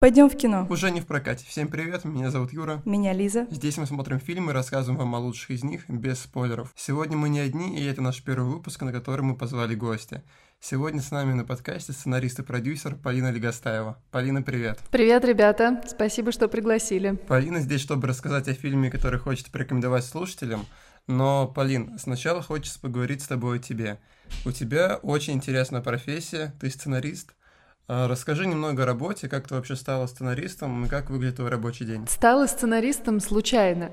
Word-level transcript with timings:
Пойдем 0.00 0.30
в 0.30 0.34
кино. 0.34 0.66
Уже 0.70 0.90
не 0.90 1.02
в 1.02 1.06
прокате. 1.06 1.44
Всем 1.46 1.68
привет, 1.68 2.06
меня 2.06 2.30
зовут 2.30 2.54
Юра. 2.54 2.80
Меня 2.86 3.12
Лиза. 3.12 3.46
Здесь 3.50 3.76
мы 3.76 3.84
смотрим 3.84 4.18
фильмы 4.18 4.52
и 4.52 4.54
рассказываем 4.54 4.98
вам 4.98 5.14
о 5.14 5.18
лучших 5.18 5.50
из 5.50 5.62
них, 5.62 5.90
без 5.90 6.20
спойлеров. 6.20 6.72
Сегодня 6.74 7.18
мы 7.18 7.28
не 7.28 7.38
одни, 7.38 7.78
и 7.78 7.84
это 7.84 8.00
наш 8.00 8.22
первый 8.22 8.50
выпуск, 8.50 8.80
на 8.80 8.92
который 8.92 9.20
мы 9.20 9.36
позвали 9.36 9.74
гостя. 9.74 10.22
Сегодня 10.58 11.02
с 11.02 11.10
нами 11.10 11.34
на 11.34 11.44
подкасте 11.44 11.92
сценарист 11.92 12.38
и 12.38 12.42
продюсер 12.42 12.94
Полина 12.94 13.30
Легостаева. 13.30 14.02
Полина, 14.10 14.40
привет. 14.40 14.80
Привет, 14.90 15.22
ребята. 15.26 15.82
Спасибо, 15.86 16.32
что 16.32 16.48
пригласили. 16.48 17.16
Полина 17.28 17.60
здесь, 17.60 17.82
чтобы 17.82 18.08
рассказать 18.08 18.48
о 18.48 18.54
фильме, 18.54 18.90
который 18.90 19.20
хочет 19.20 19.50
порекомендовать 19.50 20.06
слушателям. 20.06 20.64
Но, 21.08 21.46
Полин, 21.46 21.98
сначала 21.98 22.40
хочется 22.40 22.80
поговорить 22.80 23.20
с 23.20 23.28
тобой 23.28 23.58
о 23.58 23.60
тебе. 23.60 23.98
У 24.46 24.52
тебя 24.52 24.96
очень 25.02 25.34
интересная 25.34 25.82
профессия, 25.82 26.54
ты 26.58 26.70
сценарист, 26.70 27.34
расскажи 27.90 28.46
немного 28.46 28.84
о 28.84 28.86
работе, 28.86 29.28
как 29.28 29.48
ты 29.48 29.54
вообще 29.54 29.74
стала 29.74 30.06
сценаристом 30.06 30.84
и 30.84 30.88
как 30.88 31.10
выглядит 31.10 31.36
твой 31.36 31.50
рабочий 31.50 31.84
день. 31.84 32.06
Стала 32.08 32.46
сценаристом 32.46 33.18
случайно, 33.18 33.90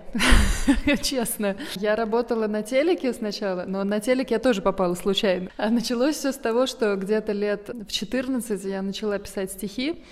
честно. 1.01 1.57
Я 1.75 1.95
работала 1.95 2.45
на 2.45 2.61
телеке 2.61 3.11
сначала, 3.11 3.65
но 3.65 3.83
на 3.83 3.99
телеке 3.99 4.35
я 4.35 4.39
тоже 4.39 4.61
попала 4.61 4.93
случайно. 4.93 5.49
А 5.57 5.69
началось 5.69 6.15
все 6.15 6.31
с 6.31 6.37
того, 6.37 6.67
что 6.67 6.95
где-то 6.95 7.31
лет 7.31 7.69
в 7.69 7.91
14 7.91 8.63
я 8.65 8.83
начала 8.83 9.17
писать 9.17 9.51
стихи, 9.51 10.03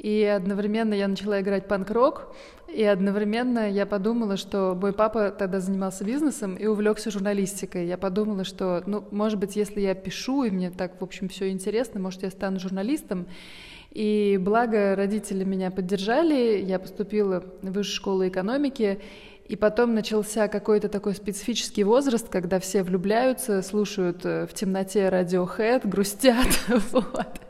и 0.00 0.24
одновременно 0.24 0.94
я 0.94 1.08
начала 1.08 1.42
играть 1.42 1.68
панк-рок, 1.68 2.34
и 2.72 2.82
одновременно 2.82 3.70
я 3.70 3.84
подумала, 3.84 4.38
что 4.38 4.74
мой 4.80 4.94
папа 4.94 5.30
тогда 5.30 5.60
занимался 5.60 6.04
бизнесом 6.04 6.54
и 6.54 6.64
увлекся 6.66 7.10
журналистикой. 7.10 7.86
Я 7.86 7.98
подумала, 7.98 8.44
что, 8.44 8.82
ну, 8.86 9.04
может 9.10 9.38
быть, 9.38 9.56
если 9.56 9.80
я 9.80 9.94
пишу, 9.94 10.44
и 10.44 10.50
мне 10.50 10.70
так, 10.70 10.98
в 10.98 11.04
общем, 11.04 11.28
все 11.28 11.50
интересно, 11.50 12.00
может, 12.00 12.22
я 12.22 12.30
стану 12.30 12.58
журналистом. 12.58 13.26
И 13.90 14.38
благо 14.40 14.96
родители 14.96 15.44
меня 15.44 15.70
поддержали, 15.70 16.62
я 16.64 16.78
поступила 16.78 17.44
в 17.60 17.70
высшую 17.70 17.96
школу 17.96 18.26
экономики, 18.26 19.02
и 19.48 19.56
потом 19.56 19.94
начался 19.94 20.48
какой-то 20.48 20.88
такой 20.88 21.14
специфический 21.14 21.84
возраст, 21.84 22.26
когда 22.30 22.58
все 22.58 22.84
влюбляются, 22.84 23.60
слушают 23.60 24.24
э, 24.24 24.46
в 24.46 24.54
темноте 24.54 25.10
радиохэд, 25.10 25.86
грустят. 25.86 26.48
Вот. 26.92 27.40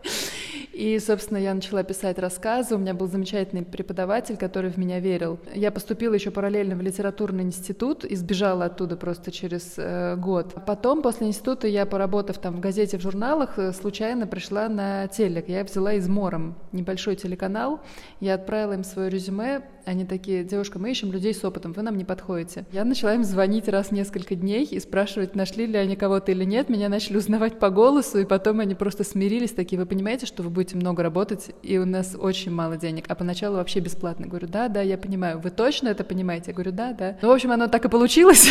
И, 0.72 0.98
собственно, 0.98 1.38
я 1.38 1.52
начала 1.52 1.82
писать 1.82 2.18
рассказы. 2.18 2.76
У 2.76 2.78
меня 2.78 2.94
был 2.94 3.08
замечательный 3.08 3.62
преподаватель, 3.62 4.36
который 4.36 4.70
в 4.70 4.76
меня 4.76 5.00
верил. 5.00 5.38
Я 5.54 5.70
поступила 5.70 6.14
еще 6.14 6.30
параллельно 6.30 6.76
в 6.76 6.80
литературный 6.80 7.42
институт 7.42 8.04
и 8.04 8.14
сбежала 8.14 8.66
оттуда 8.66 8.96
просто 8.96 9.32
через 9.32 9.74
э, 9.76 10.16
год. 10.16 10.54
Потом, 10.66 11.02
после 11.02 11.26
института, 11.26 11.66
я, 11.66 11.86
поработав 11.86 12.38
там 12.38 12.56
в 12.56 12.60
газете, 12.60 12.98
в 12.98 13.02
журналах, 13.02 13.58
э, 13.58 13.72
случайно 13.72 14.26
пришла 14.26 14.68
на 14.68 15.08
телек. 15.08 15.48
Я 15.48 15.64
взяла 15.64 15.94
измором 15.94 16.56
небольшой 16.72 17.16
телеканал. 17.16 17.80
Я 18.20 18.34
отправила 18.34 18.74
им 18.74 18.84
свое 18.84 19.10
резюме. 19.10 19.62
Они 19.86 20.04
такие, 20.04 20.44
девушка, 20.44 20.78
мы 20.78 20.90
ищем 20.90 21.10
людей 21.10 21.34
с 21.34 21.42
опытом, 21.42 21.72
вы 21.72 21.82
нам 21.82 21.96
не 21.96 22.04
подходите. 22.04 22.64
Я 22.70 22.84
начала 22.84 23.14
им 23.14 23.24
звонить 23.24 23.66
раз 23.66 23.88
в 23.88 23.92
несколько 23.92 24.34
дней 24.36 24.64
и 24.64 24.78
спрашивать, 24.78 25.34
нашли 25.34 25.66
ли 25.66 25.78
они 25.78 25.96
кого-то 25.96 26.30
или 26.32 26.44
нет. 26.44 26.68
Меня 26.68 26.88
начали 26.88 27.16
узнавать 27.16 27.58
по 27.58 27.70
голосу, 27.70 28.18
и 28.18 28.24
потом 28.24 28.60
они 28.60 28.74
просто 28.74 29.04
смирились, 29.04 29.52
такие, 29.52 29.80
вы 29.80 29.86
понимаете, 29.86 30.26
что 30.26 30.42
вы 30.42 30.50
будете 30.50 30.59
будете 30.60 30.76
много 30.76 31.02
работать, 31.02 31.52
и 31.62 31.78
у 31.78 31.86
нас 31.86 32.14
очень 32.18 32.52
мало 32.52 32.76
денег, 32.76 33.06
а 33.08 33.14
поначалу 33.14 33.56
вообще 33.56 33.80
бесплатно. 33.80 34.26
Говорю, 34.26 34.46
да, 34.46 34.68
да, 34.68 34.82
я 34.82 34.98
понимаю. 34.98 35.40
Вы 35.40 35.48
точно 35.48 35.88
это 35.88 36.04
понимаете? 36.04 36.50
Я 36.50 36.52
говорю, 36.52 36.72
да, 36.72 36.92
да. 36.92 37.16
Ну, 37.22 37.28
в 37.28 37.32
общем, 37.32 37.50
оно 37.50 37.66
так 37.66 37.86
и 37.86 37.88
получилось. 37.88 38.50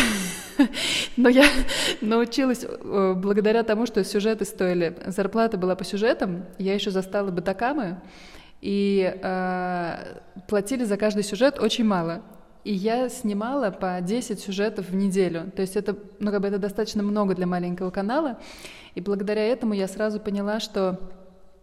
Но 1.16 1.28
я 1.28 1.44
научилась 2.00 2.64
э, 2.64 3.14
благодаря 3.16 3.62
тому, 3.62 3.86
что 3.86 4.02
сюжеты 4.02 4.44
стоили. 4.44 4.96
Зарплата 5.06 5.56
была 5.56 5.76
по 5.76 5.84
сюжетам, 5.84 6.46
я 6.58 6.74
еще 6.74 6.90
застала 6.90 7.30
батакамы, 7.30 8.00
и 8.60 9.16
э, 9.22 9.94
платили 10.48 10.82
за 10.82 10.96
каждый 10.96 11.22
сюжет 11.22 11.60
очень 11.60 11.84
мало. 11.84 12.22
И 12.64 12.72
я 12.72 13.08
снимала 13.08 13.70
по 13.70 14.00
10 14.00 14.40
сюжетов 14.40 14.88
в 14.88 14.96
неделю. 14.96 15.52
То 15.54 15.62
есть 15.62 15.76
это, 15.76 15.96
ну, 16.18 16.32
как 16.32 16.40
бы 16.40 16.48
это 16.48 16.58
достаточно 16.58 17.04
много 17.04 17.36
для 17.36 17.46
маленького 17.46 17.90
канала. 17.90 18.40
И 18.96 19.00
благодаря 19.00 19.46
этому 19.46 19.74
я 19.74 19.86
сразу 19.86 20.18
поняла, 20.18 20.58
что 20.58 20.98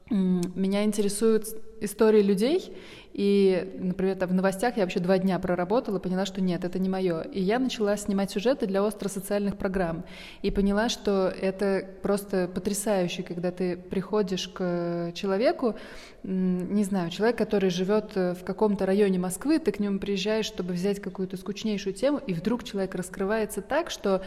меня 0.09 0.83
интересуют 0.83 1.47
истории 1.81 2.21
людей, 2.21 2.73
и, 3.17 3.73
например, 3.79 4.15
в 4.27 4.33
новостях 4.33 4.77
я 4.77 4.83
вообще 4.83 4.99
два 4.99 5.17
дня 5.17 5.39
проработала, 5.39 5.97
поняла, 5.97 6.27
что 6.27 6.39
нет, 6.39 6.63
это 6.63 6.77
не 6.77 6.87
мое. 6.87 7.21
И 7.21 7.41
я 7.41 7.57
начала 7.57 7.97
снимать 7.97 8.29
сюжеты 8.29 8.67
для 8.67 8.85
остросоциальных 8.85 9.57
программ. 9.57 10.05
И 10.43 10.51
поняла, 10.51 10.87
что 10.87 11.33
это 11.41 11.83
просто 12.03 12.47
потрясающе, 12.47 13.23
когда 13.23 13.51
ты 13.51 13.75
приходишь 13.75 14.47
к 14.47 15.13
человеку, 15.15 15.75
не 16.21 16.83
знаю, 16.83 17.09
человек, 17.09 17.39
который 17.39 17.71
живет 17.71 18.11
э, 18.15 18.35
в 18.35 18.43
каком-то 18.43 18.85
районе 18.85 19.17
Москвы, 19.17 19.57
ты 19.57 19.71
к 19.71 19.79
нему 19.79 19.97
приезжаешь, 19.97 20.45
чтобы 20.45 20.73
взять 20.73 20.99
какую-то 20.99 21.37
скучнейшую 21.37 21.93
тему, 21.93 22.19
и 22.27 22.33
вдруг 22.33 22.63
человек 22.63 22.93
раскрывается 22.93 23.61
так, 23.61 23.89
что 23.89 24.23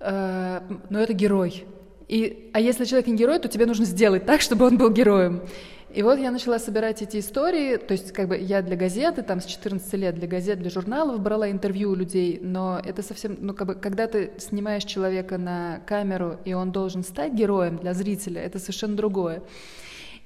э, 0.00 0.60
ну, 0.90 0.98
это 0.98 1.14
герой. 1.14 1.64
И, 2.12 2.50
а 2.52 2.60
если 2.60 2.84
человек 2.84 3.06
не 3.06 3.16
герой, 3.16 3.38
то 3.38 3.48
тебе 3.48 3.64
нужно 3.64 3.86
сделать 3.86 4.26
так, 4.26 4.40
чтобы 4.46 4.66
он 4.66 4.76
был 4.76 4.90
героем. 4.90 5.40
И 5.94 6.02
вот 6.02 6.18
я 6.18 6.30
начала 6.30 6.58
собирать 6.58 7.00
эти 7.00 7.18
истории, 7.18 7.78
то 7.78 7.92
есть 7.92 8.12
как 8.12 8.28
бы 8.28 8.36
я 8.36 8.60
для 8.60 8.76
газеты, 8.76 9.22
там 9.22 9.40
с 9.40 9.46
14 9.46 9.94
лет 9.94 10.14
для 10.16 10.28
газет, 10.28 10.58
для 10.58 10.68
журналов 10.68 11.20
брала 11.20 11.50
интервью 11.50 11.90
у 11.90 11.94
людей, 11.94 12.38
но 12.42 12.80
это 12.84 13.02
совсем, 13.02 13.38
ну 13.40 13.54
как 13.54 13.66
бы, 13.66 13.74
когда 13.74 14.06
ты 14.08 14.32
снимаешь 14.38 14.84
человека 14.84 15.38
на 15.38 15.80
камеру, 15.86 16.38
и 16.44 16.52
он 16.52 16.70
должен 16.70 17.02
стать 17.02 17.32
героем 17.32 17.78
для 17.78 17.94
зрителя, 17.94 18.42
это 18.42 18.58
совершенно 18.58 18.94
другое. 18.94 19.42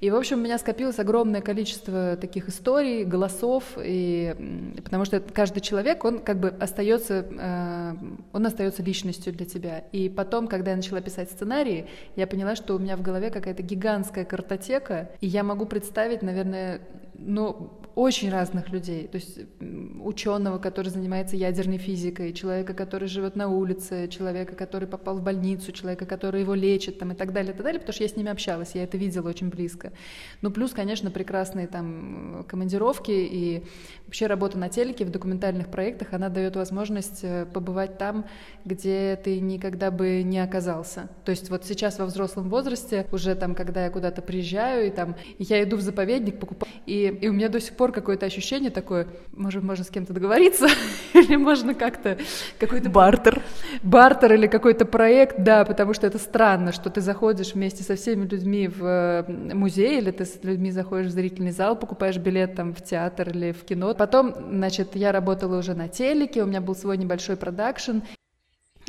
И, 0.00 0.10
в 0.10 0.16
общем, 0.16 0.38
у 0.38 0.42
меня 0.42 0.58
скопилось 0.58 0.98
огромное 0.98 1.40
количество 1.40 2.16
таких 2.16 2.48
историй, 2.48 3.04
голосов, 3.04 3.64
и, 3.82 4.74
потому 4.84 5.04
что 5.04 5.20
каждый 5.20 5.60
человек, 5.60 6.04
он 6.04 6.18
как 6.18 6.38
бы 6.38 6.48
остается, 6.48 7.26
э, 7.30 7.94
он 8.32 8.46
остается 8.46 8.82
личностью 8.82 9.32
для 9.32 9.46
тебя. 9.46 9.84
И 9.92 10.08
потом, 10.08 10.48
когда 10.48 10.72
я 10.72 10.76
начала 10.76 11.00
писать 11.00 11.30
сценарии, 11.30 11.86
я 12.14 12.26
поняла, 12.26 12.56
что 12.56 12.74
у 12.74 12.78
меня 12.78 12.96
в 12.96 13.02
голове 13.02 13.30
какая-то 13.30 13.62
гигантская 13.62 14.26
картотека, 14.26 15.10
и 15.20 15.26
я 15.26 15.42
могу 15.42 15.64
представить, 15.64 16.22
наверное, 16.22 16.80
ну, 17.14 17.70
очень 17.96 18.30
разных 18.30 18.68
людей. 18.68 19.08
То 19.08 19.16
есть 19.16 19.38
ученого, 20.04 20.58
который 20.58 20.90
занимается 20.90 21.34
ядерной 21.34 21.78
физикой, 21.78 22.34
человека, 22.34 22.74
который 22.74 23.08
живет 23.08 23.36
на 23.36 23.48
улице, 23.48 24.06
человека, 24.08 24.54
который 24.54 24.86
попал 24.86 25.16
в 25.16 25.22
больницу, 25.22 25.72
человека, 25.72 26.04
который 26.04 26.42
его 26.42 26.52
лечит, 26.52 26.98
там, 26.98 27.12
и 27.12 27.14
так 27.14 27.32
далее, 27.32 27.54
и 27.54 27.56
так 27.56 27.64
далее, 27.64 27.80
потому 27.80 27.94
что 27.94 28.04
я 28.04 28.10
с 28.10 28.14
ними 28.14 28.30
общалась, 28.30 28.72
я 28.74 28.84
это 28.84 28.98
видела 28.98 29.30
очень 29.30 29.48
близко. 29.48 29.92
Ну, 30.42 30.50
плюс, 30.50 30.72
конечно, 30.72 31.10
прекрасные 31.10 31.68
там 31.68 32.44
командировки 32.46 33.12
и 33.12 33.64
вообще 34.04 34.26
работа 34.26 34.58
на 34.58 34.68
телеке 34.68 35.06
в 35.06 35.10
документальных 35.10 35.68
проектах, 35.68 36.12
она 36.12 36.28
дает 36.28 36.54
возможность 36.56 37.20
э, 37.22 37.46
побывать 37.46 37.96
там, 37.96 38.26
где 38.66 39.16
ты 39.16 39.40
никогда 39.40 39.90
бы 39.90 40.22
не 40.22 40.38
оказался. 40.38 41.08
То 41.24 41.30
есть 41.30 41.48
вот 41.48 41.64
сейчас 41.64 41.98
во 41.98 42.04
взрослом 42.04 42.50
возрасте, 42.50 43.06
уже 43.10 43.34
там, 43.34 43.54
когда 43.54 43.84
я 43.84 43.90
куда-то 43.90 44.20
приезжаю, 44.20 44.86
и 44.86 44.90
там 44.90 45.16
я 45.38 45.62
иду 45.62 45.76
в 45.76 45.80
заповедник, 45.80 46.38
покупаю, 46.38 46.70
и, 46.84 47.06
и 47.22 47.28
у 47.28 47.32
меня 47.32 47.48
до 47.48 47.58
сих 47.58 47.74
пор 47.74 47.85
какое-то 47.92 48.26
ощущение 48.26 48.70
такое, 48.70 49.06
может, 49.32 49.62
можно 49.62 49.84
с 49.84 49.90
кем-то 49.90 50.12
договориться, 50.12 50.66
или 51.14 51.36
можно 51.36 51.74
как-то 51.74 52.18
какой-то... 52.58 52.90
Бартер. 52.90 53.42
Бартер 53.82 54.34
или 54.34 54.46
какой-то 54.46 54.84
проект, 54.84 55.38
да, 55.38 55.64
потому 55.64 55.94
что 55.94 56.06
это 56.06 56.18
странно, 56.18 56.72
что 56.72 56.90
ты 56.90 57.00
заходишь 57.00 57.54
вместе 57.54 57.82
со 57.82 57.96
всеми 57.96 58.26
людьми 58.26 58.68
в 58.68 59.24
музей, 59.28 59.98
или 59.98 60.10
ты 60.10 60.24
с 60.24 60.42
людьми 60.42 60.70
заходишь 60.70 61.08
в 61.08 61.14
зрительный 61.14 61.52
зал, 61.52 61.76
покупаешь 61.76 62.16
билет 62.16 62.54
там 62.54 62.74
в 62.74 62.82
театр 62.82 63.30
или 63.30 63.52
в 63.52 63.64
кино. 63.64 63.94
Потом, 63.94 64.34
значит, 64.50 64.96
я 64.96 65.12
работала 65.12 65.58
уже 65.58 65.74
на 65.74 65.88
телеке, 65.88 66.42
у 66.42 66.46
меня 66.46 66.60
был 66.60 66.74
свой 66.74 66.96
небольшой 66.96 67.36
продакшн. 67.36 67.98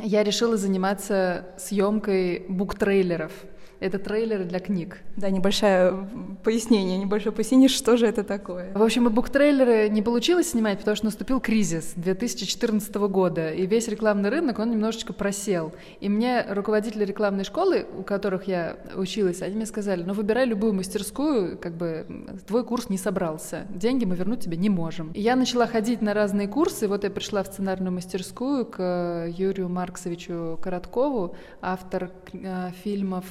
Я 0.00 0.22
решила 0.22 0.56
заниматься 0.56 1.46
съемкой 1.58 2.46
буктрейлеров. 2.48 3.32
Это 3.80 3.98
трейлеры 3.98 4.44
для 4.44 4.58
книг. 4.58 4.98
Да, 5.16 5.30
небольшое 5.30 6.08
пояснение, 6.42 6.98
небольшое 6.98 7.32
пояснение, 7.32 7.68
что 7.68 7.96
же 7.96 8.06
это 8.06 8.24
такое. 8.24 8.72
В 8.74 8.82
общем, 8.82 9.06
и 9.06 9.10
буктрейлеры 9.10 9.88
не 9.88 10.02
получилось 10.02 10.50
снимать, 10.50 10.78
потому 10.78 10.96
что 10.96 11.06
наступил 11.06 11.40
кризис 11.40 11.92
2014 11.94 12.94
года, 12.96 13.52
и 13.52 13.66
весь 13.66 13.86
рекламный 13.86 14.30
рынок, 14.30 14.58
он 14.58 14.70
немножечко 14.70 15.12
просел. 15.12 15.72
И 16.00 16.08
мне 16.08 16.44
руководители 16.48 17.04
рекламной 17.04 17.44
школы, 17.44 17.86
у 17.96 18.02
которых 18.02 18.48
я 18.48 18.76
училась, 18.96 19.42
они 19.42 19.54
мне 19.54 19.66
сказали, 19.66 20.02
ну, 20.02 20.12
выбирай 20.12 20.46
любую 20.46 20.72
мастерскую, 20.72 21.56
как 21.56 21.76
бы 21.76 22.06
твой 22.46 22.64
курс 22.64 22.88
не 22.88 22.98
собрался, 22.98 23.66
деньги 23.70 24.04
мы 24.04 24.16
вернуть 24.16 24.40
тебе 24.40 24.56
не 24.56 24.70
можем. 24.70 25.12
И 25.12 25.20
я 25.20 25.36
начала 25.36 25.66
ходить 25.66 26.02
на 26.02 26.14
разные 26.14 26.48
курсы, 26.48 26.88
вот 26.88 27.04
я 27.04 27.10
пришла 27.10 27.44
в 27.44 27.46
сценарную 27.46 27.92
мастерскую 27.92 28.66
к 28.66 29.28
Юрию 29.28 29.68
Марксовичу 29.68 30.58
Короткову, 30.60 31.36
автор 31.60 32.10
э, 32.32 32.70
фильмов 32.82 33.24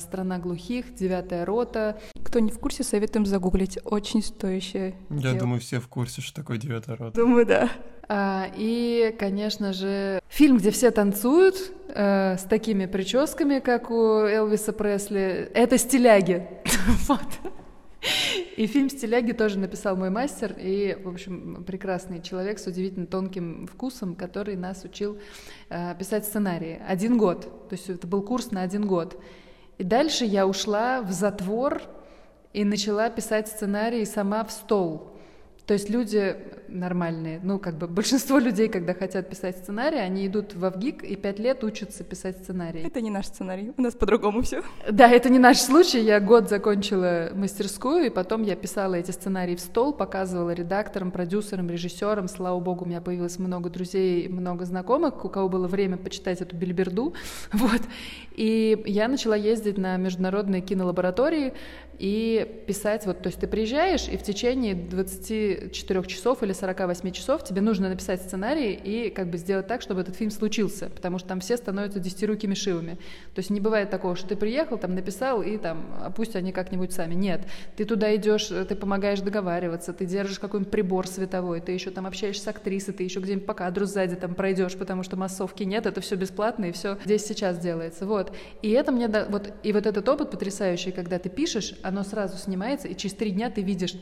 «Страна 0.00 0.38
глухих», 0.38 0.94
«Девятая 0.94 1.44
рота». 1.44 1.98
Кто 2.24 2.38
не 2.38 2.50
в 2.50 2.58
курсе, 2.58 2.82
советуем 2.82 3.26
загуглить. 3.26 3.78
Очень 3.84 4.22
стоящее 4.22 4.94
Я 5.10 5.16
дело. 5.18 5.38
думаю, 5.38 5.60
все 5.60 5.80
в 5.80 5.88
курсе, 5.88 6.20
что 6.20 6.34
такое 6.34 6.58
«Девятая 6.58 6.96
рота». 6.96 7.20
Думаю, 7.20 7.46
да. 7.46 7.68
А, 8.08 8.50
и, 8.56 9.14
конечно 9.18 9.72
же, 9.72 10.20
фильм, 10.28 10.58
где 10.58 10.70
все 10.70 10.90
танцуют 10.90 11.56
э, 11.88 12.36
с 12.38 12.42
такими 12.42 12.86
прическами, 12.86 13.58
как 13.58 13.90
у 13.90 14.20
Элвиса 14.20 14.72
Пресли. 14.72 15.50
Это 15.54 15.78
стиляги. 15.78 16.46
вот. 17.08 17.20
И 18.56 18.64
И 18.64 18.66
фильм 18.66 18.90
«Стиляги» 18.90 19.32
тоже 19.32 19.58
написал 19.58 19.96
мой 19.96 20.10
мастер, 20.10 20.54
и, 20.58 20.96
в 21.02 21.08
общем, 21.08 21.64
прекрасный 21.64 22.20
человек 22.20 22.58
с 22.58 22.66
удивительно 22.66 23.06
тонким 23.06 23.66
вкусом, 23.66 24.14
который 24.14 24.56
нас 24.56 24.84
учил 24.84 25.18
э, 25.68 25.94
писать 25.98 26.24
сценарии. 26.24 26.80
Один 26.86 27.16
год, 27.16 27.68
то 27.68 27.74
есть 27.74 27.88
это 27.88 28.06
был 28.06 28.22
курс 28.22 28.50
на 28.50 28.62
один 28.62 28.86
год. 28.86 29.20
И 29.82 29.84
дальше 29.84 30.24
я 30.24 30.46
ушла 30.46 31.02
в 31.02 31.10
затвор 31.10 31.82
и 32.52 32.64
начала 32.64 33.10
писать 33.10 33.48
сценарии 33.48 34.04
сама 34.04 34.44
в 34.44 34.52
стол. 34.52 35.11
То 35.66 35.74
есть 35.74 35.88
люди 35.88 36.36
нормальные, 36.68 37.40
ну, 37.42 37.58
как 37.58 37.76
бы 37.76 37.86
большинство 37.86 38.38
людей, 38.46 38.68
когда 38.68 38.94
хотят 38.94 39.28
писать 39.28 39.58
сценарий, 39.58 39.98
они 39.98 40.26
идут 40.26 40.54
в 40.54 40.68
ВГИК 40.68 41.04
и 41.04 41.16
пять 41.16 41.38
лет 41.38 41.62
учатся 41.62 42.02
писать 42.02 42.38
сценарий. 42.38 42.80
Это 42.80 43.00
не 43.00 43.10
наш 43.10 43.26
сценарий, 43.26 43.72
у 43.76 43.82
нас 43.82 43.94
по-другому 43.94 44.42
все. 44.42 44.62
Да, 44.90 45.08
это 45.08 45.28
не 45.28 45.38
наш 45.38 45.58
случай. 45.58 46.00
Я 46.00 46.20
год 46.20 46.48
закончила 46.48 47.30
мастерскую, 47.34 48.06
и 48.06 48.10
потом 48.10 48.42
я 48.42 48.56
писала 48.56 48.94
эти 48.94 49.10
сценарии 49.10 49.54
в 49.54 49.60
стол, 49.60 49.92
показывала 49.92 50.50
редакторам, 50.50 51.10
продюсерам, 51.10 51.70
режиссерам. 51.70 52.28
Слава 52.28 52.58
богу, 52.58 52.84
у 52.84 52.88
меня 52.88 53.00
появилось 53.00 53.38
много 53.38 53.70
друзей, 53.70 54.28
много 54.28 54.64
знакомых, 54.64 55.24
у 55.24 55.28
кого 55.28 55.48
было 55.48 55.68
время 55.68 55.96
почитать 55.96 56.40
эту 56.40 56.56
бельберду. 56.56 57.14
Вот. 57.52 57.82
И 58.34 58.82
я 58.86 59.08
начала 59.08 59.36
ездить 59.36 59.78
на 59.78 59.96
международные 59.96 60.62
кинолаборатории 60.62 61.52
и 61.98 62.64
писать, 62.66 63.06
вот, 63.06 63.22
то 63.22 63.28
есть 63.28 63.38
ты 63.38 63.46
приезжаешь, 63.46 64.08
и 64.08 64.16
в 64.16 64.22
течение 64.22 64.74
24 65.56 66.04
часов 66.04 66.42
или 66.42 66.52
48 66.52 67.10
часов 67.12 67.44
тебе 67.44 67.60
нужно 67.60 67.88
написать 67.88 68.22
сценарий 68.22 68.72
и 68.72 69.10
как 69.10 69.28
бы 69.28 69.38
сделать 69.38 69.66
так, 69.66 69.82
чтобы 69.82 70.00
этот 70.00 70.16
фильм 70.16 70.30
случился, 70.30 70.88
потому 70.88 71.18
что 71.18 71.28
там 71.28 71.40
все 71.40 71.56
становятся 71.56 72.00
десятирукими 72.00 72.54
шивами. 72.54 72.98
То 73.34 73.38
есть 73.38 73.50
не 73.50 73.60
бывает 73.60 73.90
такого, 73.90 74.16
что 74.16 74.28
ты 74.28 74.36
приехал, 74.36 74.78
там 74.78 74.94
написал, 74.94 75.42
и 75.42 75.56
там, 75.58 75.84
а 76.00 76.10
пусть 76.10 76.36
они 76.36 76.52
как-нибудь 76.52 76.92
сами. 76.92 77.14
Нет, 77.14 77.42
ты 77.76 77.84
туда 77.84 78.14
идешь, 78.16 78.46
ты 78.46 78.74
помогаешь 78.74 79.20
договариваться, 79.20 79.92
ты 79.92 80.06
держишь 80.06 80.38
какой-нибудь 80.38 80.70
прибор 80.70 81.06
световой, 81.06 81.60
ты 81.60 81.72
еще 81.72 81.90
там 81.90 82.06
общаешься 82.06 82.44
с 82.44 82.48
актрисой, 82.48 82.94
ты 82.94 83.04
еще 83.04 83.20
где-нибудь 83.20 83.46
по 83.46 83.54
кадру 83.54 83.86
сзади 83.86 84.16
там 84.16 84.34
пройдешь, 84.34 84.76
потому 84.76 85.02
что 85.02 85.16
массовки 85.16 85.62
нет, 85.64 85.86
это 85.86 86.00
все 86.00 86.16
бесплатно, 86.16 86.66
и 86.66 86.72
все 86.72 86.98
здесь 87.04 87.24
сейчас 87.24 87.58
делается. 87.58 88.06
Вот. 88.06 88.32
И 88.62 88.70
это 88.70 88.92
мне, 88.92 89.08
вот, 89.28 89.52
и 89.62 89.72
вот 89.72 89.86
этот 89.86 90.08
опыт 90.08 90.30
потрясающий, 90.30 90.92
когда 90.92 91.18
ты 91.18 91.28
пишешь, 91.28 91.74
оно 91.82 92.02
сразу 92.02 92.36
снимается, 92.36 92.88
и 92.88 92.96
через 92.96 93.14
три 93.14 93.30
дня 93.30 93.50
ты 93.50 93.62
видишь 93.62 93.94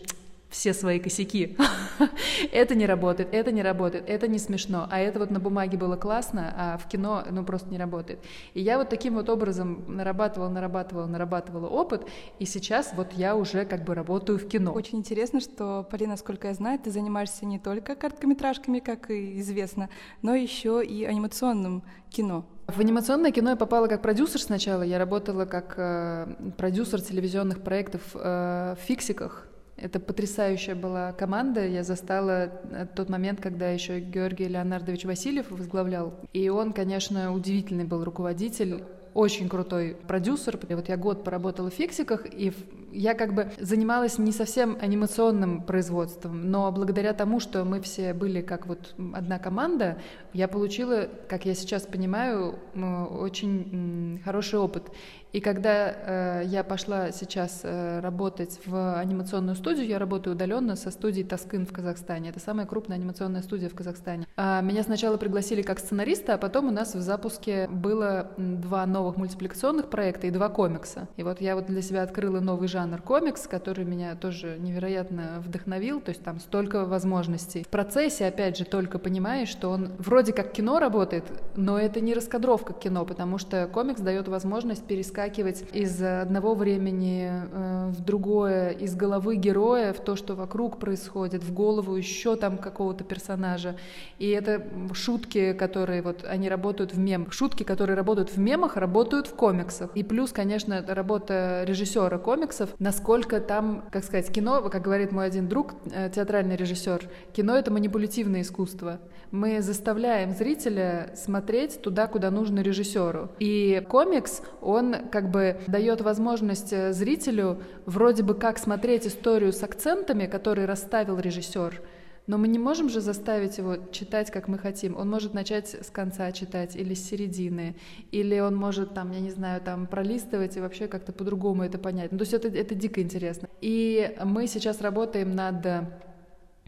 все 0.50 0.74
свои 0.74 0.98
косяки. 0.98 1.56
это 2.52 2.74
не 2.74 2.86
работает, 2.86 3.30
это 3.32 3.52
не 3.52 3.62
работает, 3.62 4.04
это 4.08 4.28
не 4.28 4.38
смешно, 4.38 4.86
а 4.90 4.98
это 4.98 5.20
вот 5.20 5.30
на 5.30 5.40
бумаге 5.40 5.78
было 5.78 5.96
классно, 5.96 6.52
а 6.56 6.78
в 6.78 6.88
кино, 6.88 7.24
ну, 7.30 7.44
просто 7.44 7.70
не 7.70 7.78
работает. 7.78 8.18
И 8.54 8.60
я 8.60 8.76
вот 8.78 8.88
таким 8.88 9.14
вот 9.14 9.28
образом 9.28 9.84
нарабатывала, 9.86 10.48
нарабатывала, 10.48 11.06
нарабатывала 11.06 11.68
опыт, 11.68 12.06
и 12.38 12.44
сейчас 12.44 12.92
вот 12.94 13.12
я 13.12 13.36
уже 13.36 13.64
как 13.64 13.84
бы 13.84 13.94
работаю 13.94 14.38
в 14.38 14.48
кино. 14.48 14.72
Очень 14.72 14.98
интересно, 14.98 15.40
что, 15.40 15.86
Полина, 15.90 16.10
насколько 16.10 16.48
я 16.48 16.54
знаю, 16.54 16.78
ты 16.78 16.90
занимаешься 16.90 17.46
не 17.46 17.58
только 17.58 17.94
короткометражками, 17.94 18.80
как 18.80 19.10
и 19.10 19.38
известно, 19.40 19.88
но 20.22 20.34
еще 20.34 20.84
и 20.84 21.04
анимационным 21.04 21.84
кино. 22.10 22.44
В 22.66 22.78
анимационное 22.80 23.32
кино 23.32 23.50
я 23.50 23.56
попала 23.56 23.88
как 23.88 24.02
продюсер 24.02 24.40
сначала. 24.40 24.82
Я 24.82 24.98
работала 24.98 25.44
как 25.44 25.74
э, 25.76 26.52
продюсер 26.56 27.00
телевизионных 27.00 27.62
проектов 27.62 28.02
э, 28.14 28.76
в 28.78 28.82
«Фиксиках». 28.82 29.49
Это 29.80 29.98
потрясающая 29.98 30.74
была 30.74 31.12
команда. 31.12 31.66
Я 31.66 31.82
застала 31.84 32.50
э, 32.70 32.86
тот 32.94 33.08
момент, 33.08 33.40
когда 33.40 33.70
еще 33.70 34.00
Георгий 34.00 34.46
Леонардович 34.46 35.04
Васильев 35.06 35.50
возглавлял. 35.50 36.14
И 36.34 36.48
он, 36.50 36.72
конечно, 36.72 37.32
удивительный 37.32 37.84
был 37.84 38.04
руководитель 38.04 38.84
очень 39.14 39.48
крутой 39.48 39.96
продюсер. 40.06 40.58
И 40.68 40.74
вот 40.74 40.88
я 40.88 40.96
год 40.96 41.24
поработала 41.24 41.70
в 41.70 41.74
«Фиксиках», 41.74 42.26
и 42.26 42.52
я 42.92 43.14
как 43.14 43.34
бы 43.34 43.50
занималась 43.58 44.18
не 44.18 44.32
совсем 44.32 44.76
анимационным 44.80 45.62
производством, 45.62 46.50
но 46.50 46.70
благодаря 46.72 47.12
тому, 47.12 47.40
что 47.40 47.64
мы 47.64 47.80
все 47.80 48.14
были 48.14 48.40
как 48.40 48.66
вот 48.66 48.94
одна 49.14 49.38
команда, 49.38 49.98
я 50.32 50.48
получила, 50.48 51.08
как 51.28 51.44
я 51.44 51.54
сейчас 51.54 51.82
понимаю, 51.82 52.58
очень 52.74 54.20
хороший 54.24 54.58
опыт. 54.58 54.90
И 55.32 55.40
когда 55.40 55.90
э, 55.90 56.42
я 56.46 56.64
пошла 56.64 57.12
сейчас 57.12 57.60
э, 57.62 58.00
работать 58.00 58.58
в 58.66 58.98
анимационную 58.98 59.54
студию, 59.54 59.86
я 59.86 60.00
работаю 60.00 60.34
удаленно 60.34 60.74
со 60.74 60.90
студией 60.90 61.24
Таскин 61.24 61.66
в 61.66 61.72
Казахстане. 61.72 62.30
Это 62.30 62.40
самая 62.40 62.66
крупная 62.66 62.96
анимационная 62.96 63.42
студия 63.42 63.68
в 63.68 63.74
Казахстане. 63.74 64.26
А 64.36 64.60
меня 64.60 64.82
сначала 64.82 65.18
пригласили 65.18 65.62
как 65.62 65.78
сценариста, 65.78 66.34
а 66.34 66.38
потом 66.38 66.66
у 66.66 66.70
нас 66.72 66.96
в 66.96 67.00
запуске 67.00 67.68
было 67.68 68.32
два 68.36 68.84
новых 68.86 69.16
мультипликационных 69.18 69.88
проекта 69.88 70.26
и 70.26 70.30
два 70.30 70.48
комикса. 70.48 71.06
И 71.16 71.22
вот 71.22 71.40
я 71.40 71.54
вот 71.54 71.66
для 71.66 71.82
себя 71.82 72.02
открыла 72.02 72.40
новый 72.40 72.66
жанр 72.66 72.79
комикс, 73.04 73.46
который 73.46 73.84
меня 73.84 74.14
тоже 74.14 74.56
невероятно 74.58 75.42
вдохновил. 75.44 76.00
То 76.00 76.10
есть 76.10 76.22
там 76.22 76.40
столько 76.40 76.84
возможностей. 76.84 77.62
В 77.64 77.68
процессе, 77.68 78.26
опять 78.26 78.56
же, 78.56 78.64
только 78.64 78.98
понимаешь, 78.98 79.48
что 79.48 79.70
он 79.70 79.92
вроде 79.98 80.32
как 80.32 80.52
кино 80.52 80.78
работает, 80.78 81.24
но 81.56 81.78
это 81.78 82.00
не 82.00 82.14
раскадровка 82.14 82.72
кино, 82.72 83.04
потому 83.04 83.38
что 83.38 83.68
комикс 83.72 84.00
дает 84.00 84.28
возможность 84.28 84.84
перескакивать 84.84 85.64
из 85.72 86.02
одного 86.02 86.54
времени 86.54 87.30
э, 87.30 87.90
в 87.90 88.04
другое, 88.04 88.70
из 88.70 88.94
головы 88.94 89.36
героя 89.36 89.92
в 89.92 90.00
то, 90.00 90.16
что 90.16 90.34
вокруг 90.34 90.78
происходит, 90.78 91.42
в 91.42 91.52
голову 91.52 91.96
еще 91.96 92.36
там 92.36 92.58
какого-то 92.58 93.04
персонажа. 93.04 93.76
И 94.18 94.28
это 94.28 94.62
шутки, 94.92 95.52
которые 95.52 96.02
вот 96.02 96.24
они 96.24 96.48
работают 96.48 96.92
в 96.92 96.98
мемах. 96.98 97.32
Шутки, 97.32 97.62
которые 97.62 97.96
работают 97.96 98.30
в 98.30 98.38
мемах, 98.38 98.76
работают 98.76 99.26
в 99.26 99.34
комиксах. 99.34 99.90
И 99.94 100.02
плюс, 100.02 100.32
конечно, 100.32 100.84
работа 100.86 101.64
режиссера 101.66 102.18
комиксов, 102.18 102.69
насколько 102.78 103.40
там, 103.40 103.84
как 103.90 104.04
сказать, 104.04 104.30
кино, 104.32 104.62
как 104.68 104.82
говорит 104.82 105.12
мой 105.12 105.26
один 105.26 105.48
друг, 105.48 105.74
э, 105.92 106.10
театральный 106.14 106.56
режиссер, 106.56 107.08
кино 107.32 107.56
это 107.56 107.70
манипулятивное 107.70 108.42
искусство. 108.42 109.00
Мы 109.30 109.62
заставляем 109.62 110.32
зрителя 110.32 111.12
смотреть 111.14 111.80
туда, 111.82 112.06
куда 112.06 112.30
нужно 112.30 112.60
режиссеру. 112.60 113.30
И 113.38 113.84
комикс, 113.88 114.42
он 114.60 115.08
как 115.10 115.30
бы 115.30 115.60
дает 115.66 116.00
возможность 116.00 116.72
э, 116.72 116.92
зрителю 116.92 117.62
вроде 117.86 118.22
бы 118.22 118.34
как 118.34 118.58
смотреть 118.58 119.06
историю 119.06 119.52
с 119.52 119.62
акцентами, 119.62 120.26
которые 120.26 120.66
расставил 120.66 121.18
режиссер, 121.18 121.80
но 122.26 122.38
мы 122.38 122.48
не 122.48 122.58
можем 122.58 122.88
же 122.88 123.00
заставить 123.00 123.58
его 123.58 123.76
читать, 123.90 124.30
как 124.30 124.48
мы 124.48 124.58
хотим. 124.58 124.96
Он 124.96 125.10
может 125.10 125.34
начать 125.34 125.68
с 125.68 125.90
конца 125.90 126.30
читать 126.32 126.76
или 126.76 126.94
с 126.94 127.04
середины, 127.08 127.76
или 128.12 128.38
он 128.38 128.56
может 128.56 128.94
там, 128.94 129.10
я 129.12 129.20
не 129.20 129.30
знаю, 129.30 129.60
там 129.60 129.86
пролистывать 129.86 130.56
и 130.56 130.60
вообще 130.60 130.86
как-то 130.86 131.12
по-другому 131.12 131.64
это 131.64 131.78
понять. 131.78 132.12
Ну, 132.12 132.18
то 132.18 132.22
есть 132.22 132.34
это, 132.34 132.48
это 132.48 132.74
дико 132.74 133.00
интересно. 133.02 133.48
И 133.60 134.16
мы 134.24 134.46
сейчас 134.46 134.80
работаем 134.80 135.34
над 135.34 135.66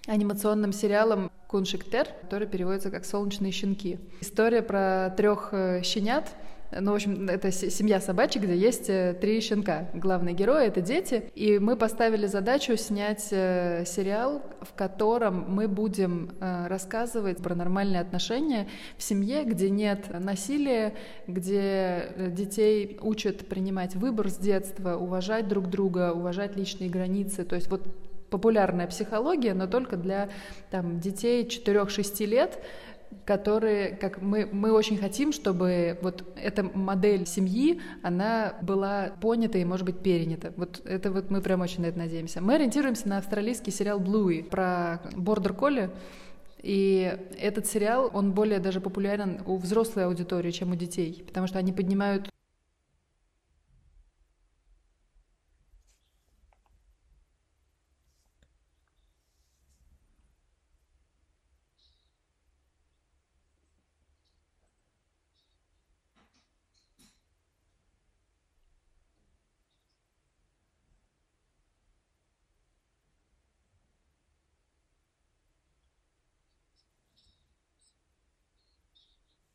анимационным 0.06 0.72
сериалом 0.72 1.30
Куншиктер, 1.46 2.08
который 2.22 2.48
переводится 2.48 2.90
как 2.90 3.04
«Солнечные 3.04 3.52
щенки». 3.52 3.98
История 4.20 4.62
про 4.62 5.12
трех 5.16 5.50
э, 5.52 5.82
щенят, 5.82 6.34
ну, 6.80 6.92
в 6.92 6.94
общем, 6.94 7.28
это 7.28 7.50
семья 7.52 8.00
собачек, 8.00 8.44
где 8.44 8.56
есть 8.56 8.88
э, 8.88 9.14
три 9.20 9.40
щенка. 9.40 9.90
Главные 9.92 10.34
герои— 10.34 10.66
это 10.68 10.80
дети. 10.80 11.30
И 11.34 11.58
мы 11.58 11.76
поставили 11.76 12.26
задачу 12.26 12.76
снять 12.76 13.28
э, 13.30 13.84
сериал, 13.84 14.42
в 14.62 14.72
котором 14.72 15.44
мы 15.48 15.68
будем 15.68 16.30
э, 16.40 16.66
рассказывать 16.68 17.38
про 17.38 17.54
нормальные 17.54 18.00
отношения 18.00 18.68
в 18.96 19.02
семье, 19.02 19.44
где 19.44 19.68
нет 19.68 20.06
насилия, 20.10 20.94
где 21.26 22.12
детей 22.30 22.98
учат 23.02 23.46
принимать 23.46 23.94
выбор 23.94 24.30
с 24.30 24.36
детства, 24.36 24.96
уважать 24.96 25.48
друг 25.48 25.68
друга, 25.68 26.12
уважать 26.12 26.56
личные 26.56 26.88
границы. 26.88 27.44
То 27.44 27.54
есть 27.54 27.68
вот 27.68 27.82
популярная 28.32 28.86
психология, 28.86 29.52
но 29.52 29.66
только 29.66 29.96
для 29.96 30.30
там, 30.70 30.98
детей 30.98 31.44
4-6 31.44 32.24
лет, 32.24 32.58
которые, 33.24 33.90
как 33.96 34.20
мы, 34.20 34.48
мы 34.50 34.72
очень 34.72 34.98
хотим, 34.98 35.32
чтобы 35.32 35.98
вот 36.02 36.24
эта 36.36 36.62
модель 36.62 37.26
семьи, 37.26 37.80
она 38.02 38.54
была 38.62 39.12
понята 39.20 39.58
и, 39.58 39.64
может 39.64 39.86
быть, 39.86 39.98
перенята. 39.98 40.52
Вот 40.56 40.80
это 40.84 41.10
вот 41.10 41.30
мы 41.30 41.40
прям 41.40 41.60
очень 41.60 41.82
на 41.82 41.86
это 41.86 41.98
надеемся. 41.98 42.40
Мы 42.40 42.54
ориентируемся 42.54 43.08
на 43.08 43.18
австралийский 43.18 43.70
сериал 43.70 44.00
«Блуи» 44.00 44.42
про 44.42 45.00
бордер 45.16 45.52
колли, 45.52 45.90
и 46.62 47.18
этот 47.38 47.66
сериал, 47.66 48.10
он 48.12 48.32
более 48.32 48.60
даже 48.60 48.80
популярен 48.80 49.40
у 49.46 49.56
взрослой 49.56 50.04
аудитории, 50.06 50.52
чем 50.52 50.70
у 50.70 50.76
детей, 50.76 51.24
потому 51.26 51.46
что 51.48 51.58
они 51.58 51.72
поднимают 51.72 52.28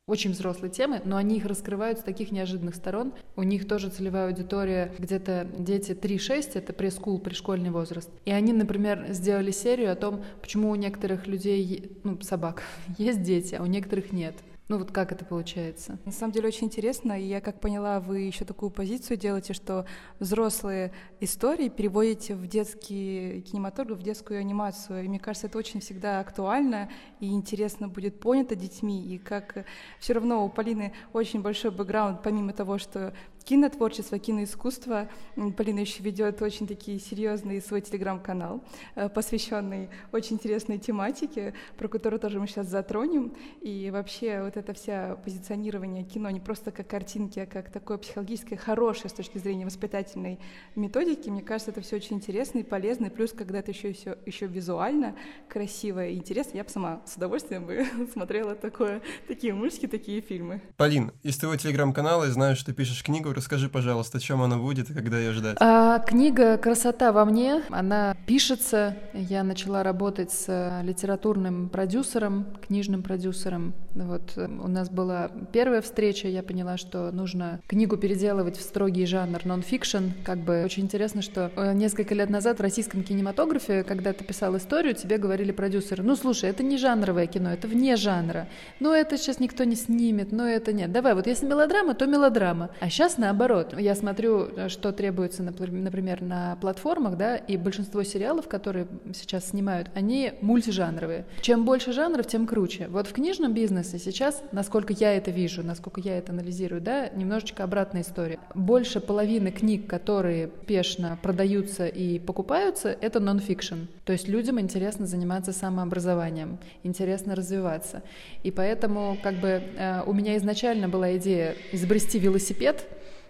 очень 0.08 0.32
взрослые 0.32 0.72
темы, 0.72 1.00
но 1.04 1.16
они 1.16 1.36
их 1.36 1.44
раскрывают 1.44 2.00
с 2.00 2.02
таких 2.02 2.32
неожиданных 2.32 2.74
сторон. 2.74 3.12
У 3.36 3.44
них 3.44 3.68
тоже 3.68 3.90
целевая 3.90 4.26
аудитория 4.26 4.92
где-то 4.98 5.46
дети 5.56 5.92
3-6, 5.92 6.52
это 6.54 6.72
прескул, 6.72 7.20
пришкольный 7.20 7.70
возраст. 7.70 8.10
И 8.24 8.32
они, 8.32 8.52
например, 8.52 9.06
сделали 9.10 9.52
серию 9.52 9.92
о 9.92 9.96
том, 9.96 10.24
почему 10.40 10.70
у 10.70 10.74
некоторых 10.74 11.26
людей, 11.26 11.92
ну, 12.02 12.20
собак, 12.22 12.62
есть 12.98 13.22
дети, 13.22 13.54
а 13.54 13.62
у 13.62 13.66
некоторых 13.66 14.10
нет. 14.12 14.34
Ну 14.68 14.76
вот 14.76 14.92
как 14.92 15.12
это 15.12 15.24
получается? 15.24 15.98
На 16.04 16.12
самом 16.12 16.32
деле 16.34 16.48
очень 16.48 16.66
интересно, 16.66 17.18
и 17.18 17.24
я 17.24 17.40
как 17.40 17.58
поняла, 17.58 18.00
вы 18.00 18.20
еще 18.20 18.44
такую 18.44 18.68
позицию 18.68 19.16
делаете, 19.16 19.54
что 19.54 19.86
взрослые 20.20 20.92
истории 21.20 21.70
переводите 21.70 22.34
в 22.34 22.46
детский 22.46 23.40
кинематограф, 23.50 23.98
в 23.98 24.02
детскую 24.02 24.40
анимацию. 24.40 25.06
И 25.06 25.08
мне 25.08 25.18
кажется, 25.18 25.46
это 25.46 25.56
очень 25.56 25.80
всегда 25.80 26.20
актуально 26.20 26.90
и 27.18 27.32
интересно 27.32 27.88
будет 27.88 28.20
понято 28.20 28.56
детьми. 28.56 29.02
И 29.14 29.16
как 29.16 29.64
все 30.00 30.12
равно 30.12 30.44
у 30.44 30.50
Полины 30.50 30.92
очень 31.14 31.40
большой 31.40 31.70
бэкграунд, 31.70 32.22
помимо 32.22 32.52
того, 32.52 32.76
что 32.76 33.14
кинотворчество, 33.48 34.18
киноискусство. 34.18 35.08
Полина 35.56 35.80
еще 35.80 36.02
ведет 36.02 36.42
очень 36.42 36.66
такие 36.66 36.98
серьезный 36.98 37.62
свой 37.62 37.80
телеграм-канал, 37.80 38.62
э, 38.94 39.08
посвященный 39.08 39.88
очень 40.12 40.36
интересной 40.36 40.76
тематике, 40.76 41.54
про 41.78 41.88
которую 41.88 42.20
тоже 42.20 42.40
мы 42.40 42.46
сейчас 42.46 42.66
затронем. 42.66 43.32
И 43.62 43.88
вообще 43.90 44.42
вот 44.42 44.58
это 44.58 44.74
вся 44.74 45.16
позиционирование 45.24 46.04
кино 46.04 46.28
не 46.28 46.40
просто 46.40 46.72
как 46.72 46.88
картинки, 46.88 47.38
а 47.38 47.46
как 47.46 47.70
такое 47.70 47.96
психологическое, 47.96 48.58
хорошее 48.58 49.08
с 49.08 49.14
точки 49.14 49.38
зрения 49.38 49.64
воспитательной 49.64 50.38
методики, 50.74 51.30
мне 51.30 51.40
кажется, 51.40 51.70
это 51.70 51.80
все 51.80 51.96
очень 51.96 52.16
интересно 52.16 52.58
и 52.58 52.64
полезно. 52.64 53.06
И 53.06 53.10
плюс, 53.10 53.32
когда 53.32 53.60
это 53.60 53.70
еще, 53.70 53.88
еще, 53.88 54.18
еще 54.26 54.46
визуально 54.46 55.16
красиво 55.48 56.06
и 56.06 56.16
интересно, 56.16 56.58
я 56.58 56.64
бы 56.64 56.70
сама 56.70 57.00
с 57.06 57.16
удовольствием 57.16 57.64
бы 57.64 57.86
смотрела 58.12 58.54
такое, 58.54 59.00
такие 59.26 59.54
мультики, 59.54 59.86
такие 59.86 60.20
фильмы. 60.20 60.60
Полин, 60.76 61.12
из 61.22 61.38
твоего 61.38 61.56
телеграм-канала 61.56 62.24
я 62.24 62.30
знаю, 62.32 62.54
что 62.54 62.66
ты 62.66 62.72
пишешь 62.74 63.02
книгу 63.02 63.37
Расскажи, 63.38 63.68
пожалуйста, 63.68 64.18
о 64.18 64.20
чем 64.20 64.42
она 64.42 64.56
будет 64.56 64.90
и 64.90 64.92
когда 64.92 65.16
ее 65.16 65.30
ждать? 65.30 65.56
А, 65.60 66.00
книга 66.00 66.58
«Красота 66.58 67.12
во 67.12 67.24
мне», 67.24 67.62
она 67.70 68.16
пишется. 68.26 68.96
Я 69.14 69.44
начала 69.44 69.84
работать 69.84 70.32
с 70.32 70.80
литературным 70.82 71.68
продюсером, 71.68 72.46
книжным 72.66 73.04
продюсером. 73.04 73.74
Вот 73.94 74.32
э, 74.34 74.46
у 74.46 74.66
нас 74.66 74.90
была 74.90 75.30
первая 75.52 75.82
встреча, 75.82 76.26
я 76.26 76.42
поняла, 76.42 76.76
что 76.78 77.12
нужно 77.12 77.60
книгу 77.68 77.96
переделывать 77.96 78.56
в 78.56 78.60
строгий 78.60 79.06
жанр 79.06 79.38
нон-фикшн. 79.44 80.06
Как 80.24 80.38
бы 80.38 80.64
очень 80.64 80.82
интересно, 80.82 81.22
что 81.22 81.52
э, 81.54 81.74
несколько 81.74 82.16
лет 82.16 82.30
назад 82.30 82.58
в 82.58 82.62
российском 82.62 83.04
кинематографе, 83.04 83.84
когда 83.84 84.12
ты 84.12 84.24
писал 84.24 84.56
историю, 84.56 84.94
тебе 84.94 85.16
говорили 85.16 85.52
продюсеры, 85.52 86.02
ну 86.02 86.16
слушай, 86.16 86.50
это 86.50 86.64
не 86.64 86.76
жанровое 86.76 87.28
кино, 87.28 87.52
это 87.52 87.68
вне 87.68 87.94
жанра. 87.94 88.48
Ну 88.80 88.92
это 88.92 89.16
сейчас 89.16 89.38
никто 89.38 89.62
не 89.62 89.76
снимет, 89.76 90.32
ну 90.32 90.42
это 90.42 90.72
нет. 90.72 90.90
Давай, 90.90 91.14
вот 91.14 91.28
если 91.28 91.46
мелодрама, 91.46 91.94
то 91.94 92.06
мелодрама. 92.06 92.70
А 92.80 92.90
сейчас 92.90 93.16
на 93.16 93.27
наоборот. 93.28 93.74
Я 93.78 93.94
смотрю, 93.94 94.48
что 94.68 94.90
требуется, 94.90 95.42
например, 95.42 96.22
на 96.22 96.56
платформах, 96.56 97.18
да, 97.18 97.36
и 97.36 97.58
большинство 97.58 98.02
сериалов, 98.02 98.48
которые 98.48 98.86
сейчас 99.14 99.50
снимают, 99.50 99.90
они 99.94 100.32
мультижанровые. 100.40 101.26
Чем 101.42 101.66
больше 101.66 101.92
жанров, 101.92 102.26
тем 102.26 102.46
круче. 102.46 102.88
Вот 102.88 103.06
в 103.06 103.12
книжном 103.12 103.52
бизнесе 103.52 103.98
сейчас, 103.98 104.42
насколько 104.52 104.94
я 104.94 105.12
это 105.12 105.30
вижу, 105.30 105.62
насколько 105.62 106.00
я 106.00 106.16
это 106.16 106.32
анализирую, 106.32 106.80
да, 106.80 107.10
немножечко 107.10 107.64
обратная 107.64 108.00
история. 108.00 108.38
Больше 108.54 109.00
половины 109.00 109.50
книг, 109.50 109.86
которые 109.86 110.48
успешно 110.62 111.18
продаются 111.22 111.86
и 111.86 112.18
покупаются, 112.18 112.96
это 112.98 113.20
нон-фикшн. 113.20 113.86
То 114.04 114.12
есть 114.12 114.26
людям 114.28 114.58
интересно 114.58 115.06
заниматься 115.06 115.52
самообразованием, 115.52 116.58
интересно 116.82 117.34
развиваться. 117.34 118.02
И 118.42 118.50
поэтому 118.50 119.18
как 119.22 119.34
бы 119.34 119.48
э, 119.48 120.02
у 120.06 120.14
меня 120.14 120.36
изначально 120.38 120.88
была 120.88 121.16
идея 121.16 121.54
изобрести 121.72 122.18
велосипед, 122.18 122.86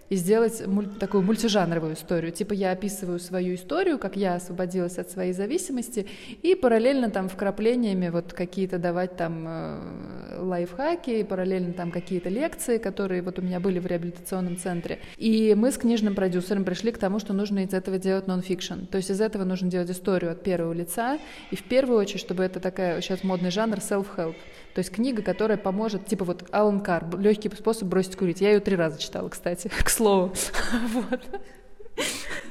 и 0.09 0.17
сделать 0.17 0.67
муль- 0.67 0.89
такую 0.99 1.23
мультижанровую 1.23 1.95
историю. 1.95 2.33
Типа 2.33 2.53
я 2.53 2.73
описываю 2.73 3.19
свою 3.19 3.55
историю, 3.55 3.99
как 3.99 4.17
я 4.17 4.35
освободилась 4.35 4.99
от 4.99 5.11
своей 5.11 5.33
зависимости, 5.33 6.07
и 6.43 6.55
параллельно 6.55 7.11
там 7.11 7.29
вкраплениями 7.29 8.09
вот 8.09 8.33
какие-то 8.33 8.79
давать 8.79 9.17
там 9.17 9.45
э, 9.47 10.39
лайфхаки, 10.41 11.23
параллельно 11.23 11.73
там 11.73 11.91
какие-то 11.91 12.29
лекции, 12.29 12.79
которые 12.79 13.23
вот 13.23 13.39
у 13.39 13.43
меня 13.43 13.61
были 13.61 13.79
в 13.79 13.87
реабилитационном 13.87 14.57
центре. 14.57 14.99
И 15.17 15.55
мы 15.55 15.71
с 15.71 15.79
книжным 15.79 16.15
продюсером 16.15 16.65
пришли 16.65 16.93
к 16.93 16.99
тому, 16.99 17.19
что 17.19 17.33
нужно 17.33 17.65
из 17.65 17.75
этого 17.75 17.99
делать 17.99 18.27
нон-фикшн. 18.27 18.87
То 18.91 18.97
есть 18.99 19.11
из 19.11 19.21
этого 19.21 19.45
нужно 19.45 19.71
делать 19.71 19.91
историю 19.91 20.33
от 20.33 20.43
первого 20.43 20.73
лица, 20.73 21.19
и 21.51 21.57
в 21.57 21.65
первую 21.65 21.99
очередь, 21.99 22.21
чтобы 22.21 22.43
это 22.45 22.61
такая 22.61 23.01
сейчас 23.01 23.25
модный 23.25 23.51
жанр 23.51 23.79
self-help. 23.79 24.37
То 24.79 24.81
есть 24.81 24.93
книга, 24.93 25.23
которая 25.23 25.59
поможет, 25.59 26.07
типа 26.07 26.25
вот 26.25 26.49
Алан 26.53 26.79
Кар, 26.79 27.05
легкий 27.19 27.51
способ 27.51 27.89
бросить 27.89 28.15
курить. 28.15 28.41
Я 28.41 28.53
ее 28.53 28.61
три 28.61 28.77
раза 28.77 28.97
читала, 28.97 29.29
кстати, 29.29 29.67
к 29.85 29.91
слову. 29.91 30.33
Вот. 30.95 31.21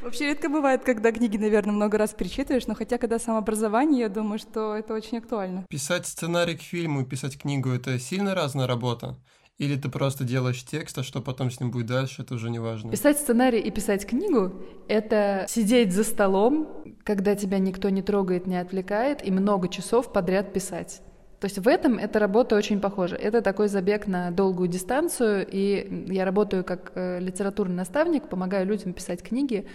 Вообще 0.01 0.25
редко 0.25 0.49
бывает, 0.49 0.83
когда 0.83 1.13
книги, 1.13 1.37
наверное, 1.37 1.71
много 1.71 1.97
раз 1.97 2.13
перечитываешь, 2.13 2.67
но 2.67 2.75
хотя 2.75 2.97
когда 2.97 3.17
самообразование, 3.17 4.01
я 4.01 4.09
думаю, 4.09 4.39
что 4.39 4.75
это 4.75 4.93
очень 4.93 5.19
актуально. 5.19 5.63
Писать 5.69 6.05
сценарий 6.05 6.57
к 6.57 6.61
фильму 6.61 7.03
и 7.03 7.05
писать 7.05 7.39
книгу— 7.39 7.69
это 7.71 7.97
сильно 7.97 8.35
разная 8.35 8.67
работа? 8.67 9.15
Или 9.57 9.77
ты 9.77 9.87
просто 9.87 10.25
делаешь 10.25 10.65
текст, 10.65 10.97
а 10.97 11.03
что 11.03 11.21
потом 11.21 11.49
с 11.49 11.61
ним 11.61 11.71
будет 11.71 11.85
дальше, 11.85 12.23
это 12.23 12.33
уже 12.33 12.49
не 12.49 12.59
важно? 12.59 12.91
Писать 12.91 13.19
сценарий 13.19 13.61
и 13.61 13.71
писать 13.71 14.05
книгу— 14.05 14.51
это 14.89 15.45
сидеть 15.47 15.93
за 15.93 16.03
столом, 16.03 16.83
когда 17.05 17.35
тебя 17.35 17.57
никто 17.59 17.87
не 17.87 18.01
трогает, 18.01 18.47
не 18.47 18.57
отвлекает, 18.57 19.25
и 19.25 19.31
много 19.31 19.69
часов 19.69 20.11
подряд 20.11 20.51
писать. 20.51 21.01
То 21.39 21.45
есть 21.45 21.59
в 21.59 21.67
этом 21.67 21.99
эта 21.99 22.17
работа 22.19 22.55
очень 22.55 22.79
похожа. 22.79 23.15
Это 23.15 23.41
такой 23.41 23.67
забег 23.67 24.07
на 24.07 24.31
долгую 24.31 24.67
дистанцию, 24.67 25.45
и 25.49 26.05
я 26.11 26.25
работаю 26.25 26.63
как 26.63 26.91
э, 26.95 27.19
литературный 27.19 27.75
наставник, 27.75 28.27
помогаю 28.27 28.65
людям 28.65 28.93
писать 28.93 29.21
книги, 29.21 29.67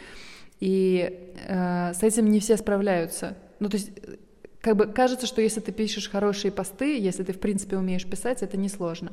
и 0.58 1.30
э, 1.46 1.92
с 1.94 2.02
этим 2.02 2.30
не 2.30 2.40
все 2.40 2.56
справляются. 2.56 3.36
Ну, 3.60 3.68
то 3.68 3.76
есть 3.76 3.92
как 4.62 4.76
бы 4.76 4.86
кажется, 4.86 5.26
что 5.26 5.42
если 5.42 5.60
ты 5.60 5.72
пишешь 5.72 6.08
хорошие 6.08 6.52
посты, 6.52 6.98
если 6.98 7.24
ты 7.24 7.32
в 7.32 7.40
принципе 7.40 7.76
умеешь 7.76 8.06
писать, 8.06 8.42
это 8.42 8.56
несложно. 8.56 9.12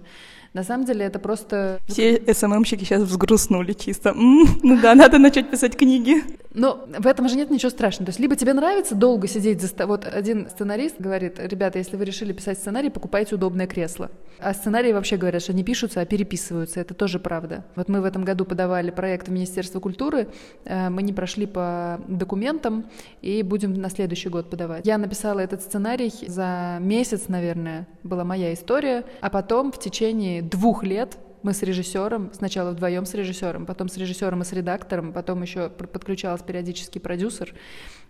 На 0.54 0.64
самом 0.64 0.86
деле 0.86 1.06
это 1.06 1.20
просто... 1.20 1.80
Все 1.88 2.22
СММщики 2.34 2.84
сейчас 2.84 3.04
взгрустнули 3.04 3.74
чисто. 3.74 4.10
М-м, 4.10 4.60
ну 4.64 4.80
да, 4.80 4.96
надо 4.96 5.18
начать 5.18 5.50
писать 5.50 5.76
книги. 5.76 6.24
Но 6.54 6.88
в 6.98 7.06
этом 7.06 7.30
же 7.30 7.36
нет 7.36 7.52
ничего 7.52 7.70
страшного. 7.70 8.06
То 8.06 8.10
есть 8.10 8.20
либо 8.20 8.36
тебе 8.36 8.54
нравится 8.54 8.96
долго 8.96 9.28
сидеть 9.28 9.62
за... 9.62 9.86
Вот 9.86 10.06
один 10.06 10.50
сценарист 10.50 10.96
говорит, 11.00 11.40
ребята, 11.40 11.78
если 11.78 11.96
вы 11.98 12.06
решили 12.06 12.34
писать 12.34 12.58
сценарий, 12.58 12.90
покупайте 12.90 13.36
удобное 13.36 13.68
кресло. 13.68 14.10
А 14.40 14.54
сценарии 14.54 14.92
вообще 14.92 15.18
говорят, 15.18 15.42
что 15.44 15.54
не 15.54 15.64
пишутся, 15.64 16.02
а 16.02 16.06
переписываются. 16.06 16.80
Это 16.80 16.94
тоже 16.94 17.20
правда. 17.20 17.66
Вот 17.76 17.90
мы 17.90 18.02
в 18.02 18.06
этом 18.06 18.24
году 18.24 18.46
подавали 18.46 18.90
проект 18.90 19.28
в 19.28 19.32
Министерство 19.32 19.80
культуры, 19.80 20.30
э, 20.66 20.90
мы 20.90 21.04
не 21.04 21.14
прошли 21.14 21.46
по 21.46 22.00
документам 22.08 22.86
и 23.22 23.44
будем 23.44 23.74
на 23.74 23.90
следующий 23.90 24.30
год 24.30 24.50
подавать. 24.50 24.88
Я 24.88 24.98
написала 24.98 25.39
этот 25.40 25.62
сценарий 25.62 26.12
за 26.28 26.78
месяц, 26.80 27.28
наверное, 27.28 27.88
была 28.04 28.24
моя 28.24 28.54
история, 28.54 29.06
а 29.22 29.30
потом 29.30 29.72
в 29.72 29.80
течение 29.80 30.42
двух 30.42 30.84
лет 30.84 31.18
мы 31.42 31.54
с 31.54 31.64
режиссером, 31.64 32.32
сначала 32.34 32.72
вдвоем 32.72 33.06
с 33.06 33.14
режиссером, 33.14 33.66
потом 33.66 33.88
с 33.88 33.98
режиссером 33.98 34.42
и 34.42 34.46
с 34.46 34.52
редактором, 34.52 35.14
потом 35.14 35.42
еще 35.42 35.70
подключался 35.70 36.44
периодически 36.44 37.00
продюсер, 37.00 37.54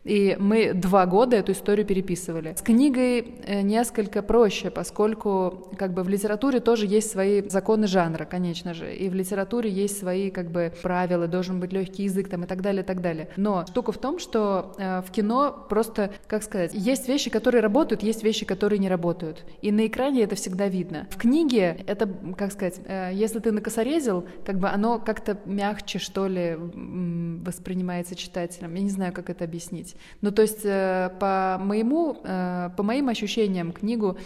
и 0.04 0.38
мы 0.40 0.74
два 0.74 1.06
года 1.06 1.36
эту 1.36 1.52
историю 1.52 1.86
переписывали. 1.86 2.56
С 2.58 2.62
книгой 2.62 3.36
э, 3.46 3.62
несколько 3.62 4.22
проще, 4.22 4.70
поскольку 4.70 5.70
как 5.78 5.94
бы 5.94 6.04
в 6.04 6.10
литературе 6.10 6.60
тоже 6.60 6.86
есть 6.86 7.12
свои 7.12 7.48
законы 7.48 7.88
жанра, 7.88 8.26
конечно 8.26 8.74
же, 8.74 8.94
и 8.96 9.10
в 9.10 9.14
литературе 9.14 9.70
есть 9.70 10.00
свои 10.00 10.30
как 10.30 10.52
бы 10.52 10.74
правила, 10.82 11.28
должен 11.28 11.60
быть 11.60 11.74
легкий 11.74 12.04
язык 12.04 12.30
там 12.30 12.44
и 12.44 12.48
так 12.48 12.62
далее, 12.62 12.84
и 12.84 12.86
так 12.86 13.02
далее. 13.02 13.30
Но 13.36 13.66
штука 13.68 13.92
в 13.92 13.98
том, 13.98 14.20
что 14.20 14.74
э, 14.78 15.02
в 15.02 15.12
кино 15.12 15.66
просто, 15.70 16.12
как 16.28 16.44
сказать, 16.44 16.72
есть 16.74 17.08
вещи, 17.08 17.30
которые 17.30 17.62
работают, 17.62 18.02
есть 18.02 18.24
вещи, 18.24 18.46
которые 18.46 18.80
не 18.80 18.90
работают. 18.90 19.46
И 19.62 19.72
на 19.72 19.86
экране 19.86 20.24
это 20.24 20.36
всегда 20.36 20.70
видно. 20.70 21.08
В 21.10 21.18
книге 21.18 21.84
это, 21.88 22.10
как 22.38 22.54
сказать, 22.54 22.80
э, 22.86 23.12
если 23.14 23.40
ты 23.40 23.52
накосорезил, 23.52 24.26
как 24.46 24.60
бы 24.60 24.70
оно 24.70 25.00
как-то 25.00 25.38
мягче, 25.46 26.00
что 26.00 26.28
ли, 26.28 26.58
воспринимается 27.46 28.16
читателем. 28.16 28.74
Я 28.76 28.82
не 28.82 28.90
знаю, 28.90 29.14
как 29.14 29.30
это 29.30 29.44
объяснить 29.44 29.89
объяснить. 29.90 29.96
Ну, 30.22 30.32
то 30.32 30.42
есть 30.42 30.62
э, 30.64 31.12
по 31.20 31.58
моему, 31.60 32.18
э, 32.24 32.70
по 32.76 32.84
моим 32.84 33.10
ощущениям, 33.10 33.72
книгу 33.72 34.18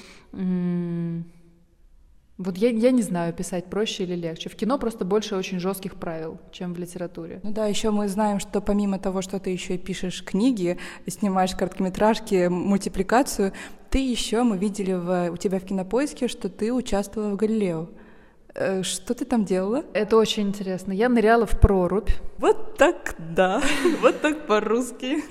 вот 2.40 2.58
я, 2.58 2.70
я 2.70 2.92
не 2.92 3.04
знаю, 3.04 3.32
писать 3.32 3.66
проще 3.66 4.04
или 4.04 4.16
легче. 4.16 4.50
В 4.50 4.56
кино 4.56 4.80
просто 4.80 5.06
больше 5.06 5.36
очень 5.36 5.60
жестких 5.60 5.96
правил, 5.96 6.40
чем 6.52 6.74
в 6.74 6.80
литературе. 6.80 7.40
Ну 7.44 7.52
да, 7.52 7.68
еще 7.68 7.92
мы 7.92 8.08
знаем, 8.08 8.40
что 8.40 8.60
помимо 8.60 8.98
того, 8.98 9.22
что 9.22 9.40
ты 9.40 9.52
еще 9.52 9.76
и 9.76 9.78
пишешь 9.78 10.24
книги, 10.24 10.78
снимаешь 11.08 11.56
короткометражки, 11.56 12.48
мультипликацию, 12.48 13.54
ты 13.92 14.00
еще, 14.00 14.42
мы 14.42 14.58
видели 14.58 14.94
в, 14.94 15.30
у 15.32 15.38
тебя 15.38 15.60
в 15.60 15.64
кинопоиске, 15.64 16.28
что 16.28 16.50
ты 16.50 16.74
участвовала 16.74 17.34
в 17.34 17.36
Галилео. 17.36 17.90
Э, 18.56 18.84
что 18.84 19.14
ты 19.14 19.26
там 19.26 19.46
делала? 19.46 19.84
Это 19.94 20.18
очень 20.18 20.44
интересно. 20.44 20.92
Я 20.92 21.10
ныряла 21.10 21.46
в 21.46 21.60
прорубь. 21.60 22.10
Вот 22.38 22.78
так, 22.78 23.16
да. 23.18 23.62
Вот 24.02 24.22
так 24.22 24.46
по-русски. 24.48 25.24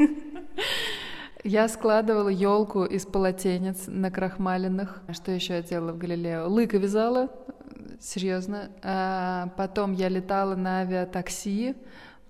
Я 1.45 1.69
складывала 1.69 2.29
елку 2.29 2.85
из 2.85 3.05
полотенец 3.05 3.85
на 3.87 4.11
крахмаленных. 4.11 5.03
Что 5.13 5.33
еще 5.33 5.55
я 5.55 5.63
делала 5.63 5.93
в 5.93 5.99
Галилео? 5.99 6.49
Лыка 6.49 6.79
вязала 6.79 7.31
Серьезно. 8.01 8.71
А 8.83 9.49
потом 9.57 9.93
я 9.93 10.09
летала 10.09 10.57
на 10.57 10.81
авиатакси. 10.81 11.77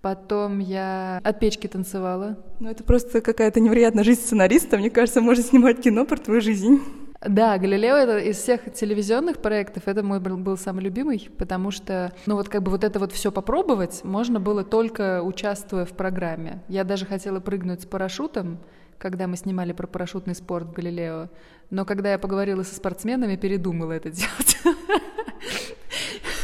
Потом 0.02 0.58
я 0.58 1.20
от 1.22 1.38
печки 1.38 1.68
танцевала. 1.68 2.37
Ну, 2.58 2.68
это 2.68 2.82
просто 2.82 3.20
какая-то 3.20 3.61
невероятная 3.61 4.02
жизнь 4.02 4.20
сценариста. 4.20 4.76
Мне 4.76 4.90
кажется, 4.90 5.20
можно 5.20 5.44
снимать 5.44 5.80
кино 5.80 6.04
про 6.04 6.16
твою 6.16 6.40
жизнь. 6.40 6.80
Да, 7.26 7.56
Галилео 7.56 7.96
это 7.96 8.18
из 8.18 8.38
всех 8.38 8.72
телевизионных 8.72 9.38
проектов 9.38 9.84
это 9.86 10.02
мой 10.02 10.18
был, 10.18 10.56
самый 10.56 10.82
любимый, 10.82 11.30
потому 11.38 11.70
что, 11.70 12.12
ну 12.26 12.34
вот 12.34 12.48
как 12.48 12.62
бы 12.62 12.70
вот 12.70 12.82
это 12.82 12.98
вот 12.98 13.12
все 13.12 13.30
попробовать 13.30 14.02
можно 14.02 14.40
было 14.40 14.64
только 14.64 15.22
участвуя 15.22 15.84
в 15.84 15.92
программе. 15.92 16.62
Я 16.68 16.82
даже 16.82 17.06
хотела 17.06 17.38
прыгнуть 17.38 17.82
с 17.82 17.86
парашютом, 17.86 18.58
когда 18.98 19.28
мы 19.28 19.36
снимали 19.36 19.72
про 19.72 19.86
парашютный 19.86 20.34
спорт 20.34 20.68
в 20.68 20.72
Галилео, 20.72 21.28
но 21.70 21.84
когда 21.84 22.10
я 22.10 22.18
поговорила 22.18 22.64
со 22.64 22.74
спортсменами, 22.74 23.36
передумала 23.36 23.92
это 23.92 24.10
делать. 24.10 24.58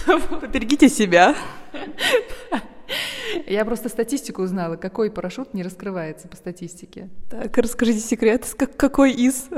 Поберегите 0.41 0.89
себя. 0.89 1.35
Я 3.47 3.65
просто 3.65 3.89
статистику 3.89 4.43
узнала, 4.43 4.77
какой 4.77 5.11
парашют 5.11 5.55
не 5.55 5.63
раскрывается 5.63 6.29
по 6.29 6.37
статистике. 6.37 7.09
Так, 7.31 7.57
расскажите 7.59 8.01
секрет, 8.01 8.47
какой 8.77 9.13
из? 9.13 9.49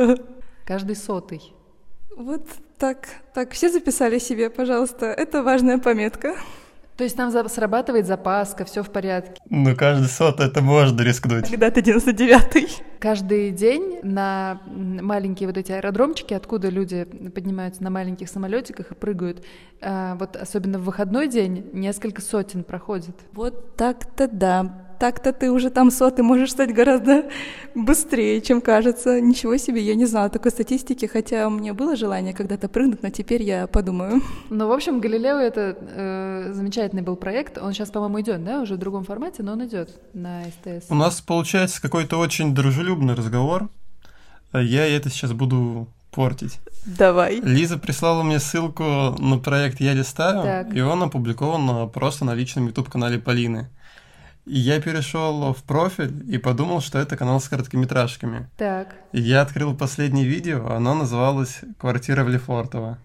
Каждый 0.70 0.94
сотый. 0.94 1.52
Вот 2.16 2.46
так, 2.78 3.08
так, 3.34 3.50
все 3.50 3.70
записали 3.70 4.20
себе, 4.20 4.50
пожалуйста. 4.50 5.06
Это 5.06 5.42
важная 5.42 5.78
пометка. 5.78 6.36
То 6.96 7.02
есть 7.02 7.16
там 7.16 7.32
срабатывает 7.48 8.06
запаска, 8.06 8.64
все 8.64 8.84
в 8.84 8.90
порядке. 8.92 9.34
Ну, 9.50 9.74
каждый 9.74 10.06
сот 10.06 10.38
это 10.38 10.62
можно 10.62 11.02
рискнуть. 11.02 11.50
Когда-то 11.50 11.80
99-й. 11.80 12.68
Каждый 13.00 13.50
день 13.50 13.98
на 14.04 14.60
маленькие 14.68 15.48
вот 15.48 15.58
эти 15.58 15.72
аэродромчики, 15.72 16.34
откуда 16.34 16.68
люди 16.68 17.02
поднимаются 17.34 17.82
на 17.82 17.90
маленьких 17.90 18.28
самолетиках 18.28 18.92
и 18.92 18.94
прыгают, 18.94 19.44
а, 19.82 20.14
вот 20.20 20.36
особенно 20.36 20.78
в 20.78 20.84
выходной 20.84 21.26
день 21.26 21.68
несколько 21.72 22.22
сотен 22.22 22.62
проходит. 22.62 23.16
Вот 23.32 23.74
так-то 23.74 24.28
да 24.28 24.89
так-то 25.00 25.33
ты 25.33 25.50
уже 25.50 25.71
там 25.71 25.90
сотый 25.90 26.23
можешь 26.23 26.50
стать 26.50 26.75
гораздо 26.75 27.25
быстрее, 27.75 28.40
чем 28.42 28.61
кажется. 28.61 29.19
Ничего 29.21 29.57
себе, 29.57 29.80
я 29.83 29.95
не 29.95 30.04
знала 30.04 30.28
такой 30.28 30.50
статистики, 30.52 31.07
хотя 31.07 31.49
у 31.49 31.50
меня 31.50 31.73
было 31.73 31.97
желание 31.97 32.35
когда-то 32.35 32.69
прыгнуть, 32.69 33.02
но 33.02 33.09
теперь 33.09 33.42
я 33.42 33.66
подумаю. 33.66 34.21
Ну, 34.50 34.69
в 34.69 34.73
общем, 34.73 35.00
Галилео 35.00 35.38
это 35.38 35.76
э, 35.80 36.50
замечательный 36.52 37.02
был 37.02 37.16
проект. 37.16 37.57
Он 37.57 37.73
сейчас, 37.73 37.90
по-моему, 37.90 38.21
идет, 38.21 38.45
да, 38.45 38.61
уже 38.61 38.75
в 38.75 38.78
другом 38.78 39.04
формате, 39.04 39.42
но 39.42 39.52
он 39.52 39.64
идет 39.64 39.90
на 40.12 40.42
СТС. 40.45 40.90
У 40.90 40.95
нас 40.95 41.21
получается 41.23 41.80
какой-то 41.80 42.19
очень 42.19 42.54
дружелюбный 42.54 43.14
разговор. 43.14 43.71
Я 44.52 44.87
это 44.87 45.09
сейчас 45.09 45.33
буду 45.33 45.88
портить. 46.11 46.59
Давай. 46.85 47.40
Лиза 47.40 47.78
прислала 47.78 48.23
мне 48.23 48.38
ссылку 48.38 48.85
на 49.19 49.38
проект 49.38 49.80
«Я 49.80 49.95
листаю», 49.95 50.42
так. 50.42 50.75
и 50.75 50.80
он 50.80 51.02
опубликован 51.02 51.88
просто 51.90 52.25
на 52.25 52.35
личном 52.35 52.66
YouTube-канале 52.66 53.19
Полины. 53.19 53.71
И 54.47 54.59
я 54.59 54.80
перешел 54.80 55.52
в 55.52 55.62
профиль 55.62 56.25
и 56.28 56.38
подумал, 56.38 56.80
что 56.80 56.99
это 56.99 57.16
канал 57.16 57.40
с 57.40 57.49
короткометражками. 57.49 58.49
Так. 58.56 58.94
И 59.12 59.20
я 59.20 59.42
открыл 59.42 59.76
последнее 59.76 60.26
видео, 60.26 60.70
оно 60.70 60.94
называлось 60.94 61.61
«Квартира 61.78 62.25
в 62.25 62.28
Лефортово». 62.28 62.99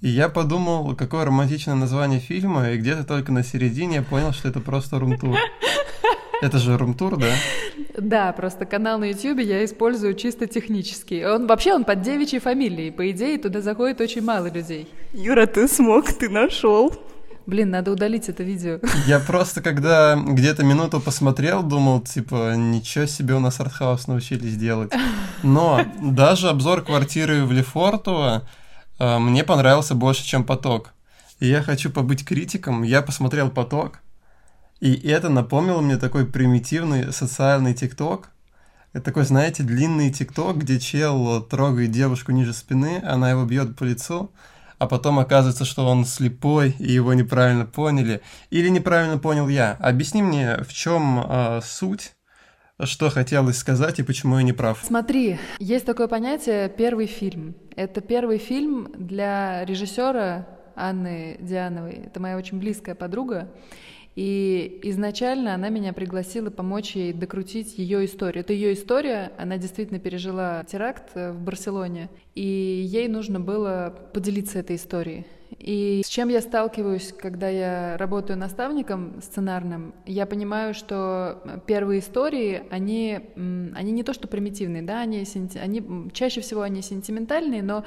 И 0.00 0.08
я 0.08 0.28
подумал, 0.28 0.94
какое 0.94 1.24
романтичное 1.24 1.74
название 1.74 2.20
фильма, 2.20 2.70
и 2.70 2.78
где-то 2.78 3.04
только 3.04 3.32
на 3.32 3.42
середине 3.42 3.96
я 3.96 4.02
понял, 4.02 4.32
что 4.32 4.48
это 4.48 4.60
просто 4.60 4.98
румтур. 4.98 5.36
Это 6.40 6.58
же 6.58 6.78
румтур, 6.78 7.16
да? 7.16 7.32
Да, 7.96 8.32
просто 8.32 8.64
канал 8.64 9.00
на 9.00 9.10
YouTube 9.10 9.40
я 9.40 9.64
использую 9.64 10.14
чисто 10.14 10.46
технически. 10.46 11.24
Он 11.24 11.48
вообще 11.48 11.74
он 11.74 11.84
под 11.84 12.02
девичьей 12.02 12.40
фамилией. 12.40 12.92
По 12.92 13.10
идее, 13.10 13.38
туда 13.38 13.60
заходит 13.60 14.00
очень 14.00 14.22
мало 14.22 14.48
людей. 14.48 14.88
Юра, 15.12 15.46
ты 15.46 15.66
смог, 15.66 16.12
ты 16.12 16.28
нашел. 16.28 16.94
Блин, 17.48 17.70
надо 17.70 17.92
удалить 17.92 18.28
это 18.28 18.42
видео. 18.42 18.78
Я 19.06 19.20
просто, 19.20 19.62
когда 19.62 20.16
где-то 20.16 20.64
минуту 20.64 21.00
посмотрел, 21.00 21.62
думал, 21.62 22.02
типа, 22.02 22.54
ничего 22.56 23.06
себе 23.06 23.36
у 23.36 23.40
нас 23.40 23.58
артхаус 23.58 24.06
научились 24.06 24.54
делать. 24.58 24.92
Но 25.42 25.80
даже 25.98 26.50
обзор 26.50 26.82
квартиры 26.82 27.46
в 27.46 27.52
Лефортово 27.52 28.46
э, 28.98 29.18
мне 29.18 29.44
понравился 29.44 29.94
больше, 29.94 30.26
чем 30.26 30.44
«Поток». 30.44 30.92
И 31.40 31.46
я 31.46 31.62
хочу 31.62 31.88
побыть 31.88 32.22
критиком. 32.22 32.82
Я 32.82 33.00
посмотрел 33.00 33.48
«Поток», 33.48 34.00
и 34.80 34.92
это 35.08 35.30
напомнило 35.30 35.80
мне 35.80 35.96
такой 35.96 36.26
примитивный 36.26 37.14
социальный 37.14 37.72
ТикТок. 37.72 38.28
Это 38.92 39.06
такой, 39.06 39.24
знаете, 39.24 39.62
длинный 39.62 40.12
ТикТок, 40.12 40.58
где 40.58 40.78
чел 40.78 41.40
трогает 41.40 41.92
девушку 41.92 42.30
ниже 42.30 42.52
спины, 42.52 43.02
она 43.02 43.30
его 43.30 43.46
бьет 43.46 43.74
по 43.74 43.84
лицу, 43.84 44.30
а 44.78 44.86
потом 44.86 45.18
оказывается, 45.18 45.64
что 45.64 45.86
он 45.86 46.04
слепой, 46.04 46.74
и 46.78 46.92
его 46.92 47.14
неправильно 47.14 47.66
поняли. 47.66 48.20
Или 48.50 48.68
неправильно 48.68 49.18
понял 49.18 49.48
я. 49.48 49.76
Объясни 49.80 50.22
мне, 50.22 50.58
в 50.58 50.72
чем 50.72 51.24
э, 51.28 51.60
суть 51.64 52.12
что 52.84 53.10
хотелось 53.10 53.58
сказать 53.58 53.98
и 53.98 54.04
почему 54.04 54.38
я 54.38 54.44
не 54.44 54.52
прав? 54.52 54.80
Смотри, 54.84 55.38
есть 55.58 55.84
такое 55.84 56.06
понятие 56.06 56.68
«первый 56.68 57.06
фильм». 57.06 57.56
Это 57.74 58.00
первый 58.00 58.38
фильм 58.38 58.92
для 58.96 59.64
режиссера 59.64 60.46
Анны 60.76 61.38
Диановой. 61.40 62.04
Это 62.06 62.20
моя 62.20 62.36
очень 62.36 62.58
близкая 62.58 62.94
подруга. 62.94 63.48
И 64.18 64.80
изначально 64.82 65.54
она 65.54 65.68
меня 65.68 65.92
пригласила 65.92 66.50
помочь 66.50 66.96
ей 66.96 67.12
докрутить 67.12 67.78
ее 67.78 68.04
историю. 68.04 68.40
Это 68.40 68.52
ее 68.52 68.72
история, 68.72 69.30
она 69.38 69.58
действительно 69.58 70.00
пережила 70.00 70.64
теракт 70.64 71.10
э, 71.14 71.30
в 71.30 71.40
Барселоне, 71.40 72.10
и 72.34 72.42
ей 72.42 73.06
нужно 73.06 73.38
было 73.38 73.94
поделиться 74.12 74.58
этой 74.58 74.74
историей. 74.74 75.24
И 75.60 76.02
с 76.04 76.08
чем 76.08 76.30
я 76.30 76.40
сталкиваюсь, 76.40 77.14
когда 77.16 77.48
я 77.48 77.96
работаю 77.96 78.36
наставником 78.40 79.22
сценарным, 79.22 79.94
я 80.04 80.26
понимаю, 80.26 80.74
что 80.74 81.40
первые 81.68 82.00
истории, 82.00 82.64
они, 82.70 83.20
они 83.36 83.92
не 83.92 84.02
то 84.02 84.14
что 84.14 84.26
примитивные, 84.26 84.82
да, 84.82 84.98
они, 84.98 85.24
они 85.62 86.10
чаще 86.12 86.40
всего 86.40 86.62
они 86.62 86.82
сентиментальные, 86.82 87.62
но 87.62 87.84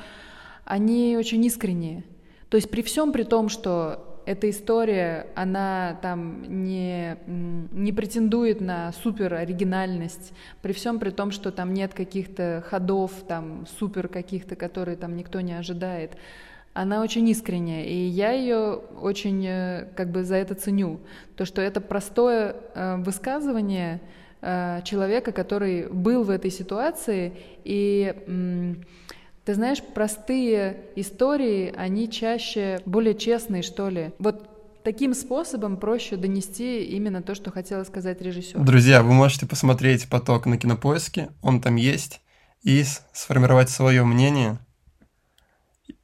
они 0.63 1.17
очень 1.17 1.43
искренние. 1.43 2.05
То 2.47 2.55
есть 2.55 2.69
при 2.69 2.83
всем 2.83 3.11
при 3.11 3.23
том, 3.23 3.49
что 3.49 4.10
эта 4.25 4.49
история, 4.49 5.27
она 5.35 5.97
там 6.01 6.43
не, 6.63 7.17
не 7.25 7.91
претендует 7.91 8.61
на 8.61 8.91
супер 8.91 9.33
оригинальность, 9.33 10.33
при 10.61 10.73
всем 10.73 10.99
при 10.99 11.09
том, 11.09 11.31
что 11.31 11.51
там 11.51 11.73
нет 11.73 11.93
каких-то 11.93 12.63
ходов, 12.67 13.11
там 13.27 13.65
супер 13.79 14.07
каких-то, 14.07 14.55
которые 14.55 14.97
там 14.97 15.15
никто 15.15 15.41
не 15.41 15.53
ожидает. 15.53 16.11
Она 16.73 17.01
очень 17.01 17.27
искренняя, 17.27 17.83
и 17.83 17.95
я 17.95 18.31
ее 18.31 18.75
очень 19.01 19.45
э, 19.45 19.87
как 19.95 20.09
бы 20.09 20.23
за 20.23 20.35
это 20.35 20.55
ценю. 20.55 21.01
То, 21.35 21.43
что 21.43 21.61
это 21.61 21.81
простое 21.81 22.55
э, 22.73 22.95
высказывание 22.97 23.99
э, 24.41 24.81
человека, 24.85 25.33
который 25.33 25.89
был 25.89 26.23
в 26.23 26.29
этой 26.29 26.49
ситуации, 26.49 27.33
и 27.65 28.15
ты 29.45 29.55
знаешь, 29.55 29.81
простые 29.81 30.85
истории, 30.95 31.73
они 31.75 32.09
чаще 32.09 32.79
более 32.85 33.15
честные, 33.15 33.63
что 33.63 33.89
ли. 33.89 34.11
Вот 34.19 34.83
таким 34.83 35.13
способом 35.13 35.77
проще 35.77 36.15
донести 36.15 36.83
именно 36.85 37.21
то, 37.21 37.35
что 37.35 37.51
хотела 37.51 37.83
сказать 37.83 38.21
режиссер. 38.21 38.59
Друзья, 38.59 39.03
вы 39.03 39.13
можете 39.13 39.45
посмотреть 39.45 40.07
поток 40.09 40.45
на 40.45 40.57
кинопоиске, 40.57 41.29
он 41.41 41.61
там 41.61 41.75
есть, 41.75 42.21
и 42.63 42.83
сформировать 43.13 43.69
свое 43.69 44.03
мнение 44.03 44.59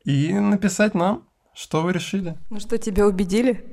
и 0.04 0.34
написать 0.34 0.96
нам, 0.96 1.28
что 1.54 1.82
вы 1.82 1.94
решили. 1.94 2.38
Ну 2.50 2.60
что, 2.60 2.78
тебя 2.78 3.06
убедили? 3.06 3.66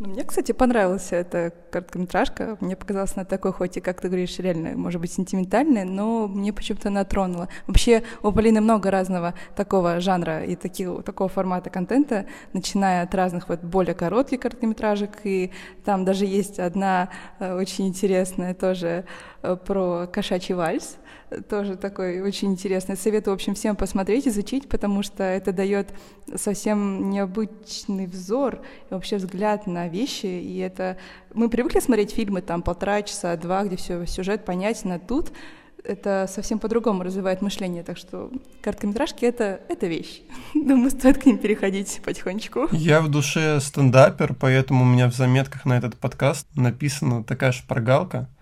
Мне, 0.00 0.24
кстати, 0.24 0.52
понравилась 0.52 1.08
эта 1.10 1.52
короткометражка. 1.70 2.56
Мне 2.60 2.74
показалось, 2.74 3.12
она 3.16 3.26
такой, 3.26 3.52
хоть 3.52 3.76
и, 3.76 3.80
как 3.82 4.00
ты 4.00 4.08
говоришь, 4.08 4.38
реально, 4.38 4.70
может 4.70 4.98
быть, 4.98 5.12
сентиментальная, 5.12 5.84
но 5.84 6.26
мне 6.26 6.54
почему-то 6.54 6.88
она 6.88 7.04
тронула. 7.04 7.48
Вообще, 7.66 8.02
у 8.22 8.32
Полины 8.32 8.62
много 8.62 8.90
разного 8.90 9.34
такого 9.54 10.00
жанра 10.00 10.42
и 10.42 10.56
таких, 10.56 11.04
такого 11.04 11.28
формата 11.28 11.68
контента, 11.68 12.24
начиная 12.54 13.02
от 13.02 13.14
разных 13.14 13.50
вот 13.50 13.60
более 13.60 13.94
коротких 13.94 14.40
короткометражек, 14.40 15.18
и 15.24 15.52
там 15.84 16.06
даже 16.06 16.24
есть 16.24 16.58
одна 16.58 17.10
э, 17.38 17.54
очень 17.54 17.86
интересная 17.86 18.54
тоже 18.54 19.04
э, 19.42 19.54
про 19.54 20.06
кошачий 20.06 20.54
вальс, 20.54 20.96
тоже 21.48 21.76
такой 21.76 22.20
очень 22.20 22.52
интересный. 22.52 22.96
Советую, 22.96 23.34
в 23.34 23.36
общем, 23.36 23.54
всем 23.54 23.76
посмотреть, 23.76 24.26
изучить, 24.26 24.68
потому 24.68 25.02
что 25.02 25.22
это 25.22 25.52
дает 25.52 25.88
совсем 26.34 27.10
необычный 27.10 28.06
взор 28.06 28.60
и 28.90 28.94
вообще 28.94 29.16
взгляд 29.16 29.66
на 29.66 29.88
вещи. 29.88 30.26
И 30.26 30.58
это 30.58 30.96
мы 31.32 31.48
привыкли 31.48 31.80
смотреть 31.80 32.12
фильмы 32.12 32.42
там 32.42 32.62
полтора 32.62 33.02
часа, 33.02 33.36
два, 33.36 33.64
где 33.64 33.76
все 33.76 34.04
сюжет 34.06 34.44
понятен, 34.44 34.92
а 34.92 34.98
тут 34.98 35.32
это 35.82 36.26
совсем 36.28 36.58
по-другому 36.58 37.02
развивает 37.02 37.42
мышление. 37.42 37.82
Так 37.82 37.96
что 37.96 38.30
короткометражки 38.60 39.24
это, 39.24 39.60
это 39.68 39.86
вещь. 39.86 40.22
Думаю, 40.54 40.90
стоит 40.90 41.18
к 41.18 41.26
ним 41.26 41.38
переходить 41.38 42.00
потихонечку. 42.04 42.68
Я 42.72 43.00
в 43.00 43.08
душе 43.08 43.60
стендапер, 43.60 44.34
поэтому 44.34 44.84
у 44.84 44.86
меня 44.86 45.08
в 45.08 45.14
заметках 45.14 45.64
на 45.64 45.78
этот 45.78 45.96
подкаст 45.96 46.46
написана 46.54 47.24
такая 47.24 47.52
шпаргалка— 47.52 48.28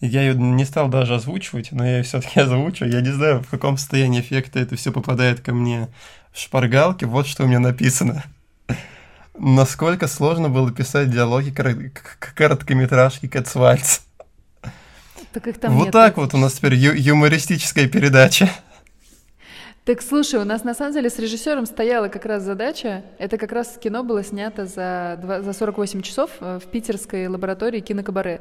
Я 0.00 0.22
ее 0.22 0.34
не 0.34 0.64
стал 0.64 0.88
даже 0.88 1.14
озвучивать, 1.14 1.72
но 1.72 1.84
я 1.84 1.98
ее 1.98 2.02
все-таки 2.02 2.40
озвучу. 2.40 2.84
Я 2.84 3.00
не 3.00 3.12
знаю, 3.12 3.42
в 3.42 3.48
каком 3.48 3.78
состоянии 3.78 4.20
эффекта 4.20 4.58
это 4.58 4.76
все 4.76 4.92
попадает 4.92 5.40
ко 5.40 5.52
мне 5.52 5.88
в 6.32 6.38
шпаргалке. 6.40 7.06
Вот 7.06 7.26
что 7.26 7.44
у 7.44 7.46
меня 7.46 7.60
написано. 7.60 8.24
Насколько 9.38 10.06
сложно 10.06 10.48
было 10.48 10.70
писать 10.70 11.10
диалоги 11.10 11.50
к 11.50 12.34
короткометражке 12.34 13.28
Кэтсвальц. 13.28 14.00
Так 15.32 15.46
их 15.48 15.60
там 15.60 15.74
вот 15.74 15.84
нет, 15.84 15.92
так 15.92 16.16
вот 16.16 16.32
у 16.32 16.38
нас 16.38 16.54
теперь 16.54 16.74
ю- 16.74 16.94
юмористическая 16.94 17.88
передача. 17.88 18.48
Так 19.86 20.02
слушай, 20.02 20.40
у 20.40 20.44
нас 20.44 20.64
на 20.64 20.74
самом 20.74 20.94
деле 20.94 21.08
с 21.08 21.16
режиссером 21.16 21.64
стояла 21.64 22.08
как 22.08 22.24
раз 22.26 22.42
задача. 22.42 23.04
Это 23.18 23.38
как 23.38 23.52
раз 23.52 23.78
кино 23.80 24.02
было 24.02 24.24
снято 24.24 24.66
за, 24.66 25.16
2, 25.22 25.42
за 25.42 25.52
48 25.52 26.02
часов 26.02 26.32
э, 26.40 26.58
в 26.58 26.66
питерской 26.66 27.28
лаборатории 27.28 27.78
кинокабаре. 27.78 28.40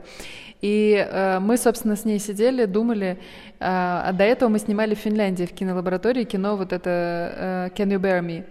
И 0.61 0.95
э, 0.95 1.37
мы, 1.39 1.57
собственно, 1.57 1.95
с 1.95 2.03
ней 2.03 2.17
сидели, 2.17 2.65
думали. 2.65 3.19
Э, 3.59 4.07
а 4.07 4.11
до 4.11 4.23
этого 4.23 4.49
мы 4.49 4.57
снимали 4.57 4.95
в 4.95 4.97
Финляндии 4.97 5.43
в 5.43 5.53
кинолаборатории 5.53 6.23
кино 6.23 6.57
вот 6.57 6.73
это 6.73 7.69
э, 7.75 7.79
Can 7.79 7.89
You 7.89 7.99
Bear 7.99 8.25
Me? 8.25 8.43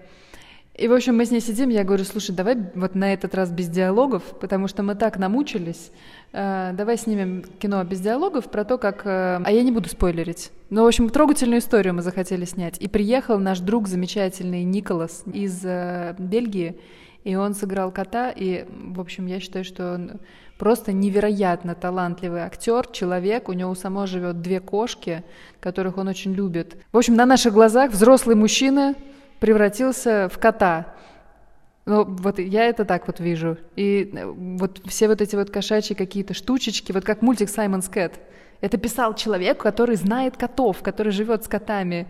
И, 0.76 0.86
в 0.86 0.92
общем, 0.92 1.16
мы 1.16 1.24
с 1.24 1.32
ней 1.32 1.40
сидим, 1.40 1.70
я 1.70 1.82
говорю, 1.82 2.04
слушай, 2.04 2.32
давай 2.32 2.56
вот 2.76 2.94
на 2.94 3.12
этот 3.12 3.34
раз 3.34 3.50
без 3.50 3.68
диалогов, 3.68 4.22
потому 4.40 4.68
что 4.68 4.84
мы 4.84 4.94
так 4.94 5.18
намучились. 5.18 5.90
Э, 6.36 6.72
давай 6.72 6.98
снимем 6.98 7.44
кино 7.60 7.84
без 7.84 8.00
диалогов 8.00 8.50
про 8.50 8.64
то, 8.64 8.76
как... 8.76 9.06
Э, 9.06 9.40
а 9.44 9.52
я 9.52 9.62
не 9.62 9.70
буду 9.70 9.88
спойлерить. 9.88 10.50
Ну, 10.68 10.82
в 10.82 10.86
общем, 10.88 11.08
трогательную 11.08 11.60
историю 11.60 11.94
мы 11.94 12.02
захотели 12.02 12.44
снять. 12.44 12.76
И 12.80 12.88
приехал 12.88 13.38
наш 13.38 13.60
друг 13.60 13.86
замечательный 13.86 14.64
Николас 14.64 15.22
из 15.32 15.64
э, 15.64 16.16
Бельгии, 16.18 16.76
и 17.22 17.36
он 17.36 17.54
сыграл 17.54 17.92
кота, 17.92 18.32
и, 18.34 18.66
в 18.68 19.00
общем, 19.00 19.26
я 19.26 19.38
считаю, 19.38 19.64
что 19.64 19.94
он 19.94 20.20
просто 20.58 20.92
невероятно 20.92 21.76
талантливый 21.76 22.40
актер, 22.40 22.88
человек. 22.88 23.48
У 23.48 23.52
него 23.52 23.70
у 23.70 23.76
самого 23.76 24.08
живет 24.08 24.42
две 24.42 24.58
кошки, 24.58 25.22
которых 25.60 25.98
он 25.98 26.08
очень 26.08 26.34
любит. 26.34 26.76
В 26.90 26.98
общем, 26.98 27.14
на 27.14 27.26
наших 27.26 27.54
глазах 27.54 27.92
взрослый 27.92 28.34
мужчина 28.34 28.96
превратился 29.38 30.28
в 30.32 30.38
кота. 30.38 30.94
Ну, 31.86 32.04
вот 32.04 32.38
я 32.38 32.64
это 32.64 32.84
так 32.84 33.06
вот 33.06 33.20
вижу. 33.20 33.58
И 33.76 34.10
э, 34.12 34.26
вот 34.26 34.80
все 34.86 35.08
вот 35.08 35.20
эти 35.20 35.36
вот 35.36 35.50
кошачьи 35.50 35.94
какие-то 35.94 36.32
штучечки, 36.32 36.92
вот 36.92 37.04
как 37.04 37.20
мультик 37.20 37.48
«Саймон's 37.48 37.92
Cat». 37.92 38.14
Это 38.60 38.78
писал 38.78 39.14
человек, 39.14 39.58
который 39.58 39.96
знает 39.96 40.36
котов, 40.36 40.82
который 40.82 41.12
живет 41.12 41.44
с 41.44 41.48
котами. 41.48 42.06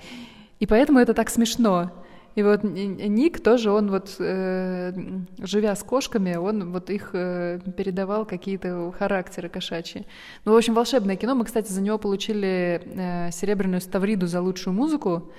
И 0.60 0.66
поэтому 0.66 1.00
это 1.00 1.12
так 1.12 1.28
смешно. 1.28 1.90
И 2.36 2.42
вот 2.42 2.64
Ник 2.64 3.40
тоже, 3.42 3.70
он 3.70 3.90
вот, 3.90 4.16
э, 4.18 4.92
живя 5.38 5.76
с 5.76 5.82
кошками, 5.84 6.34
он 6.34 6.72
вот 6.72 6.90
их 6.90 7.10
э, 7.12 7.60
передавал 7.76 8.26
какие-то 8.26 8.92
характеры 8.96 9.48
кошачьи. 9.48 10.04
Ну, 10.44 10.52
в 10.52 10.56
общем, 10.56 10.74
волшебное 10.74 11.16
кино. 11.16 11.34
Мы, 11.36 11.44
кстати, 11.44 11.70
за 11.70 11.80
него 11.80 11.98
получили 11.98 12.82
э, 12.84 13.30
серебряную 13.30 13.80
ставриду 13.80 14.26
за 14.26 14.40
лучшую 14.40 14.74
музыку. 14.74 15.32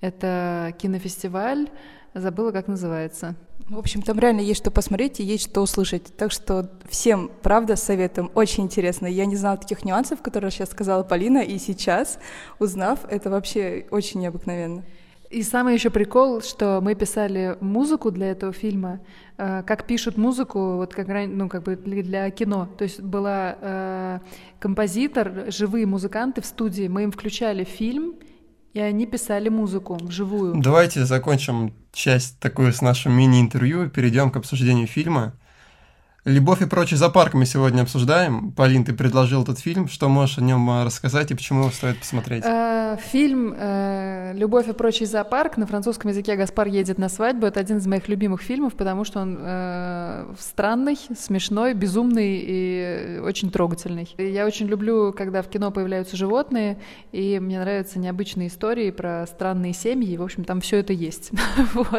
Это 0.00 0.74
кинофестиваль, 0.78 1.68
забыла, 2.14 2.50
как 2.52 2.66
называется. 2.66 3.34
В 3.68 3.78
общем, 3.78 4.00
там 4.00 4.18
реально 4.18 4.40
есть 4.40 4.60
что 4.60 4.70
посмотреть 4.70 5.20
и 5.20 5.24
есть 5.24 5.50
что 5.50 5.60
услышать. 5.60 6.04
Так 6.16 6.32
что 6.32 6.70
всем, 6.88 7.30
правда, 7.42 7.76
советуем. 7.76 8.30
Очень 8.34 8.64
интересно. 8.64 9.06
Я 9.06 9.26
не 9.26 9.36
знала 9.36 9.58
таких 9.58 9.84
нюансов, 9.84 10.22
которые 10.22 10.50
сейчас 10.50 10.70
сказала 10.70 11.02
Полина, 11.02 11.38
и 11.38 11.58
сейчас, 11.58 12.18
узнав, 12.58 13.00
это 13.10 13.28
вообще 13.28 13.86
очень 13.90 14.20
необыкновенно. 14.20 14.84
И 15.28 15.42
самый 15.42 15.74
еще 15.74 15.90
прикол, 15.90 16.40
что 16.40 16.80
мы 16.82 16.94
писали 16.94 17.58
музыку 17.60 18.10
для 18.10 18.30
этого 18.30 18.54
фильма, 18.54 19.00
э, 19.36 19.62
как 19.66 19.86
пишут 19.86 20.16
музыку, 20.16 20.76
вот 20.76 20.94
как 20.94 21.06
ну 21.06 21.50
как 21.50 21.64
бы 21.64 21.76
для 21.76 22.30
кино. 22.30 22.66
То 22.78 22.84
есть 22.84 23.02
была 23.02 23.58
э, 23.60 24.18
композитор, 24.58 25.44
живые 25.48 25.84
музыканты 25.84 26.40
в 26.40 26.46
студии, 26.46 26.88
мы 26.88 27.02
им 27.02 27.12
включали 27.12 27.64
фильм, 27.64 28.14
и 28.74 28.80
они 28.80 29.06
писали 29.06 29.48
музыку 29.48 29.98
вживую. 30.00 30.60
Давайте 30.60 31.04
закончим 31.04 31.74
часть 31.92 32.38
такую 32.38 32.72
с 32.72 32.80
нашим 32.80 33.12
мини-интервью 33.12 33.84
и 33.84 33.88
перейдем 33.88 34.30
к 34.30 34.36
обсуждению 34.36 34.86
фильма. 34.86 35.34
«Любовь 36.28 36.60
и 36.60 36.66
прочий 36.66 36.94
зоопарк» 36.94 37.32
мы 37.32 37.46
сегодня 37.46 37.80
обсуждаем. 37.80 38.52
Полин, 38.52 38.84
ты 38.84 38.92
предложил 38.92 39.44
этот 39.44 39.58
фильм. 39.60 39.88
Что 39.88 40.10
можешь 40.10 40.36
о 40.36 40.42
нем 40.42 40.68
а, 40.68 40.84
рассказать 40.84 41.30
и 41.30 41.34
почему 41.34 41.60
его 41.60 41.70
стоит 41.70 42.00
посмотреть? 42.00 42.44
Э, 42.44 42.98
фильм 43.00 43.54
э, 43.56 44.34
«Любовь 44.34 44.68
и 44.68 44.74
прочий 44.74 45.06
зоопарк» 45.06 45.56
на 45.56 45.66
французском 45.66 46.10
языке 46.10 46.36
«Гаспар 46.36 46.66
едет 46.66 46.98
на 46.98 47.08
свадьбу»— 47.08 47.46
это 47.46 47.60
один 47.60 47.78
из 47.78 47.86
моих 47.86 48.08
любимых 48.08 48.42
фильмов, 48.42 48.74
потому 48.74 49.04
что 49.04 49.20
он 49.20 49.38
э, 49.40 50.34
странный, 50.38 50.98
смешной, 51.18 51.72
безумный 51.72 52.44
и 52.46 53.20
очень 53.24 53.50
трогательный. 53.50 54.14
Я 54.18 54.44
очень 54.44 54.66
люблю, 54.66 55.14
когда 55.16 55.40
в 55.40 55.48
кино 55.48 55.70
появляются 55.70 56.14
животные, 56.14 56.76
и 57.10 57.38
мне 57.40 57.58
нравятся 57.58 57.98
необычные 57.98 58.48
истории 58.48 58.90
про 58.90 59.26
странные 59.26 59.72
семьи, 59.72 60.12
и, 60.12 60.18
в 60.18 60.22
общем, 60.22 60.44
там 60.44 60.60
все 60.60 60.76
это 60.76 60.92
есть. 60.92 61.30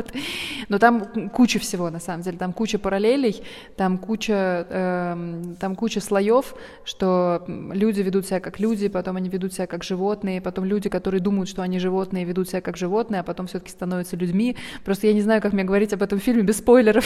Но 0.69 0.77
там 0.77 1.29
куча 1.29 1.57
всего, 1.57 1.89
на 1.89 1.99
самом 1.99 2.21
деле. 2.21 2.37
Там 2.37 2.53
куча 2.53 2.77
параллелей, 2.77 3.41
там 3.75 3.97
куча 3.97 4.18
куча, 4.19 4.67
э, 4.69 5.43
там 5.59 5.75
куча 5.75 6.01
слоев, 6.01 6.53
что 6.83 7.43
люди 7.47 8.01
ведут 8.01 8.25
себя 8.25 8.41
как 8.41 8.59
люди, 8.59 8.89
потом 8.89 9.15
они 9.15 9.29
ведут 9.29 9.53
себя 9.53 9.65
как 9.65 9.83
животные, 9.83 10.41
потом 10.41 10.65
люди, 10.65 10.89
которые 10.89 11.21
думают, 11.21 11.49
что 11.49 11.61
они 11.61 11.79
животные, 11.79 12.25
ведут 12.25 12.49
себя 12.49 12.59
как 12.59 12.75
животные, 12.75 13.21
а 13.21 13.23
потом 13.23 13.47
все-таки 13.47 13.71
становятся 13.71 14.17
людьми. 14.17 14.57
Просто 14.83 15.07
я 15.07 15.13
не 15.13 15.21
знаю, 15.21 15.41
как 15.41 15.53
мне 15.53 15.63
говорить 15.63 15.93
об 15.93 16.03
этом 16.03 16.19
фильме 16.19 16.43
без 16.43 16.57
спойлеров. 16.57 17.05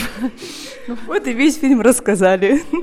Вот 1.08 1.28
и 1.28 1.34
весь 1.34 1.58
фильм 1.60 1.82
рассказали. 1.82 2.63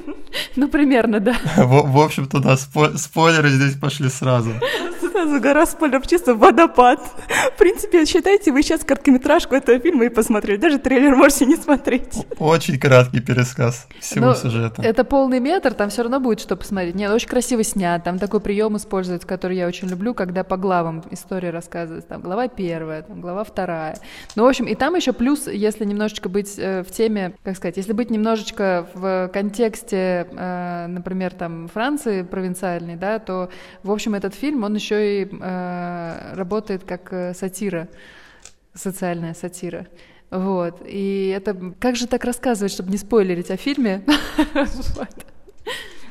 Ну, 0.57 0.69
примерно, 0.69 1.19
да. 1.19 1.35
В, 1.57 1.99
общем-то, 1.99 2.38
да, 2.38 2.57
спойлеры 2.57 3.49
здесь 3.49 3.75
пошли 3.75 4.09
сразу. 4.09 4.53
Сразу 5.01 5.40
гора 5.40 5.66
спойлеров, 5.66 6.07
чисто 6.07 6.35
водопад. 6.35 7.01
В 7.55 7.59
принципе, 7.59 8.07
считайте, 8.07 8.53
вы 8.53 8.62
сейчас 8.62 8.85
короткометражку 8.85 9.57
этого 9.57 9.81
фильма 9.81 10.05
и 10.05 10.09
посмотрели. 10.09 10.57
Даже 10.57 10.79
трейлер 10.79 11.16
можете 11.16 11.47
не 11.47 11.57
смотреть. 11.57 12.27
Очень 12.38 12.79
краткий 12.79 13.21
пересказ 13.21 13.88
всего 14.01 14.20
Но 14.21 14.35
сюжета. 14.35 14.83
Это 14.83 15.05
полный 15.05 15.41
метр, 15.41 15.75
там 15.75 15.91
все 15.91 16.03
равно 16.03 16.21
будет 16.21 16.41
что 16.41 16.57
посмотреть. 16.57 16.95
Нет, 16.95 17.11
очень 17.11 17.29
красиво 17.29 17.63
снят, 17.63 18.03
там 18.03 18.19
такой 18.19 18.41
прием 18.41 18.77
используется, 18.77 19.27
который 19.27 19.57
я 19.57 19.67
очень 19.67 19.89
люблю, 19.89 20.15
когда 20.15 20.45
по 20.45 20.57
главам 20.57 21.03
история 21.11 21.51
рассказывается. 21.51 22.09
Там 22.09 22.23
глава 22.23 22.49
первая, 22.49 23.03
там 23.03 23.21
глава 23.21 23.45
вторая. 23.45 23.99
Ну, 24.37 24.45
в 24.45 24.47
общем, 24.47 24.67
и 24.67 24.75
там 24.75 24.95
еще 24.95 25.13
плюс, 25.13 25.47
если 25.47 25.85
немножечко 25.85 26.29
быть 26.29 26.59
э, 26.59 26.83
в 26.83 26.91
теме, 26.91 27.35
как 27.43 27.57
сказать, 27.57 27.77
если 27.77 27.93
быть 27.93 28.11
немножечко 28.11 28.87
в 28.95 29.29
контексте, 29.33 30.27
э, 30.31 30.87
например, 30.89 31.35
там 31.35 31.69
Франции 31.69 32.23
провинциальной, 32.23 32.97
да, 32.97 33.19
то, 33.19 33.51
в 33.83 33.91
общем, 33.91 34.15
этот 34.15 34.35
фильм, 34.35 34.65
он 34.65 34.75
еще 34.75 35.23
и 35.23 35.29
э, 35.31 36.35
работает 36.35 36.85
как 36.85 37.13
э, 37.13 37.35
сатира, 37.35 37.89
социальная 38.75 39.35
сатира. 39.35 39.87
Вот. 40.31 40.83
И 40.87 41.33
это... 41.37 41.57
Как 41.79 41.97
же 41.97 42.07
так 42.07 42.25
рассказывать, 42.25 42.73
чтобы 42.73 42.90
не 42.90 42.99
спойлерить 42.99 43.51
о 43.51 43.57
фильме? 43.57 44.05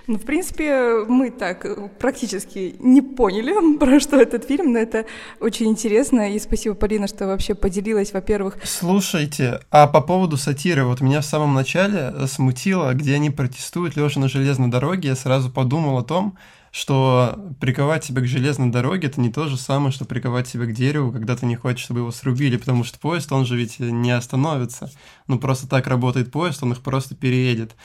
Ну, 0.09 0.17
в 0.17 0.23
принципе, 0.23 1.05
мы 1.07 1.29
так 1.29 1.67
практически 1.99 2.75
не 2.79 2.99
поняли, 3.03 3.77
про 3.77 3.99
что 3.99 4.19
этот 4.19 4.43
фильм, 4.43 4.73
но 4.73 4.79
это 4.79 5.05
очень 5.39 5.67
интересно. 5.67 6.33
И 6.33 6.39
спасибо, 6.39 6.73
Полина, 6.73 7.07
что 7.07 7.27
вообще 7.27 7.53
поделилась, 7.53 8.11
во-первых. 8.11 8.57
Слушайте, 8.63 9.59
а 9.69 9.85
по 9.85 10.01
поводу 10.01 10.35
сатиры, 10.35 10.83
вот 10.83 11.01
меня 11.01 11.21
в 11.21 11.25
самом 11.25 11.53
начале 11.53 12.11
смутило, 12.25 12.91
где 12.95 13.13
они 13.13 13.29
протестуют 13.29 13.95
лежа 13.95 14.19
на 14.19 14.27
железной 14.27 14.69
дороге, 14.69 15.09
я 15.09 15.15
сразу 15.15 15.51
подумал 15.51 15.99
о 15.99 16.03
том, 16.03 16.39
что 16.71 17.53
приковать 17.59 18.03
себя 18.03 18.21
к 18.21 18.27
железной 18.27 18.69
дороге 18.69 19.07
это 19.07 19.19
не 19.21 19.31
то 19.31 19.47
же 19.47 19.57
самое, 19.57 19.91
что 19.91 20.05
приковать 20.05 20.47
себя 20.47 20.65
к 20.65 20.73
дереву, 20.73 21.11
когда 21.11 21.35
ты 21.35 21.45
не 21.45 21.55
хочешь, 21.55 21.83
чтобы 21.83 22.01
его 22.01 22.11
срубили, 22.11 22.57
потому 22.57 22.83
что 22.83 22.99
поезд, 22.99 23.31
он 23.31 23.45
же 23.45 23.57
ведь 23.57 23.79
не 23.79 24.11
остановится. 24.11 24.91
Ну, 25.27 25.39
просто 25.39 25.67
так 25.67 25.87
работает 25.87 26.31
поезд, 26.31 26.63
он 26.63 26.73
их 26.73 26.81
просто 26.81 27.15
переедет. 27.15 27.75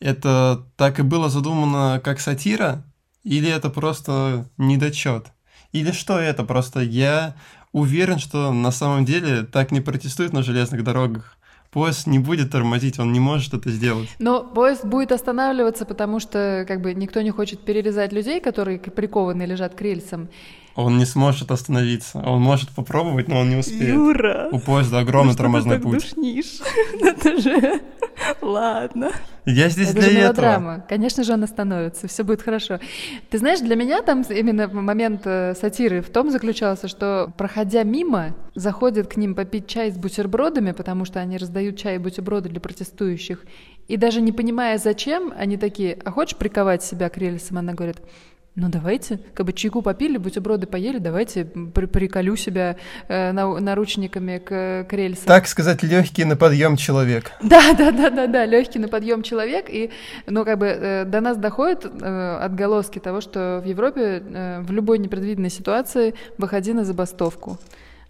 Это 0.00 0.66
так 0.76 0.98
и 0.98 1.02
было 1.02 1.28
задумано 1.28 2.00
как 2.02 2.20
сатира, 2.20 2.84
или 3.22 3.48
это 3.48 3.70
просто 3.70 4.48
недочет? 4.56 5.28
Или 5.70 5.92
что 5.92 6.18
это? 6.18 6.44
Просто 6.44 6.80
я 6.80 7.36
уверен, 7.72 8.18
что 8.18 8.52
на 8.52 8.70
самом 8.70 9.04
деле 9.04 9.44
так 9.44 9.70
не 9.70 9.80
протестуют 9.80 10.32
на 10.32 10.42
железных 10.42 10.84
дорогах 10.84 11.38
поезд 11.72 12.06
не 12.06 12.18
будет 12.18 12.52
тормозить, 12.52 12.98
он 12.98 13.12
не 13.12 13.20
может 13.20 13.54
это 13.54 13.70
сделать. 13.70 14.08
Но 14.18 14.44
поезд 14.44 14.84
будет 14.84 15.10
останавливаться, 15.10 15.84
потому 15.84 16.20
что 16.20 16.64
как 16.68 16.80
бы 16.82 16.94
никто 16.94 17.22
не 17.22 17.30
хочет 17.30 17.60
перерезать 17.60 18.12
людей, 18.12 18.40
которые 18.40 18.78
прикованы 18.78 19.44
лежат 19.44 19.74
к 19.74 19.80
рельсам. 19.80 20.28
Он 20.74 20.98
не 20.98 21.04
сможет 21.04 21.50
остановиться. 21.50 22.18
Он 22.18 22.40
может 22.40 22.70
попробовать, 22.70 23.28
но 23.28 23.40
он 23.40 23.50
не 23.50 23.56
успеет. 23.56 23.94
Юра! 23.94 24.48
У 24.52 24.58
поезда 24.58 25.00
огромный 25.00 25.32
ну, 25.32 25.36
тормозной 25.36 25.76
ты 25.76 25.82
так 25.82 25.90
путь. 25.90 26.00
Душнишь? 26.00 26.60
Это 27.00 27.40
же... 27.40 27.80
Ладно. 28.40 29.10
Я 29.44 29.68
здесь 29.68 29.90
Это 29.90 30.00
для 30.00 30.10
же 30.10 30.18
мелодрама. 30.18 30.72
этого. 30.72 30.86
Конечно 30.88 31.24
же, 31.24 31.32
он 31.32 31.42
остановится, 31.42 32.06
все 32.06 32.22
будет 32.22 32.42
хорошо. 32.42 32.78
Ты 33.30 33.38
знаешь, 33.38 33.60
для 33.60 33.74
меня 33.74 34.02
там 34.02 34.22
именно 34.22 34.68
момент 34.68 35.22
э, 35.24 35.54
сатиры 35.54 36.00
в 36.02 36.10
том 36.10 36.30
заключался, 36.30 36.88
что, 36.88 37.32
проходя 37.36 37.82
мимо, 37.82 38.36
заходят 38.54 39.08
к 39.08 39.16
ним 39.16 39.34
попить 39.34 39.66
чай 39.66 39.90
с 39.90 39.96
бутербродами, 39.96 40.72
потому 40.72 41.04
что 41.04 41.20
они 41.20 41.38
раздают 41.38 41.76
чай 41.76 41.96
и 41.96 41.98
бутерброды 41.98 42.48
для 42.48 42.60
протестующих. 42.60 43.44
И 43.88 43.96
даже 43.96 44.20
не 44.20 44.30
понимая, 44.30 44.78
зачем, 44.78 45.32
они 45.36 45.56
такие, 45.56 45.98
а 46.04 46.10
хочешь 46.10 46.36
приковать 46.36 46.84
себя 46.84 47.08
к 47.08 47.16
рельсам? 47.16 47.58
Она 47.58 47.72
говорит, 47.72 47.98
ну 48.54 48.68
давайте, 48.68 49.18
как 49.32 49.46
бы 49.46 49.54
чайку 49.54 49.80
попили, 49.80 50.18
бутерброды 50.18 50.66
поели, 50.66 50.98
давайте 50.98 51.46
при 51.46 51.86
приколю 51.86 52.36
себя 52.36 52.76
э, 53.08 53.32
на, 53.32 53.58
наручниками 53.58 54.36
к, 54.36 54.86
к 54.88 54.92
рельсам. 54.92 55.24
Так 55.24 55.46
сказать, 55.46 55.82
легкий 55.82 56.26
на 56.26 56.36
подъем 56.36 56.76
человек. 56.76 57.32
Да, 57.42 57.72
да, 57.72 57.92
да, 57.92 58.10
да, 58.10 58.26
да, 58.26 58.44
легкий 58.44 58.78
на 58.78 58.88
подъем 58.88 59.22
человек. 59.22 59.66
И, 59.68 59.90
ну, 60.26 60.44
как 60.44 60.58
бы 60.58 60.66
э, 60.66 61.04
до 61.06 61.20
нас 61.20 61.38
доходят 61.38 61.84
э, 61.84 62.38
отголоски 62.42 62.98
того, 62.98 63.22
что 63.22 63.60
в 63.64 63.66
Европе 63.66 64.22
э, 64.22 64.60
в 64.60 64.70
любой 64.70 64.98
непредвиденной 64.98 65.50
ситуации 65.50 66.14
выходи 66.36 66.74
на 66.74 66.84
забастовку. 66.84 67.58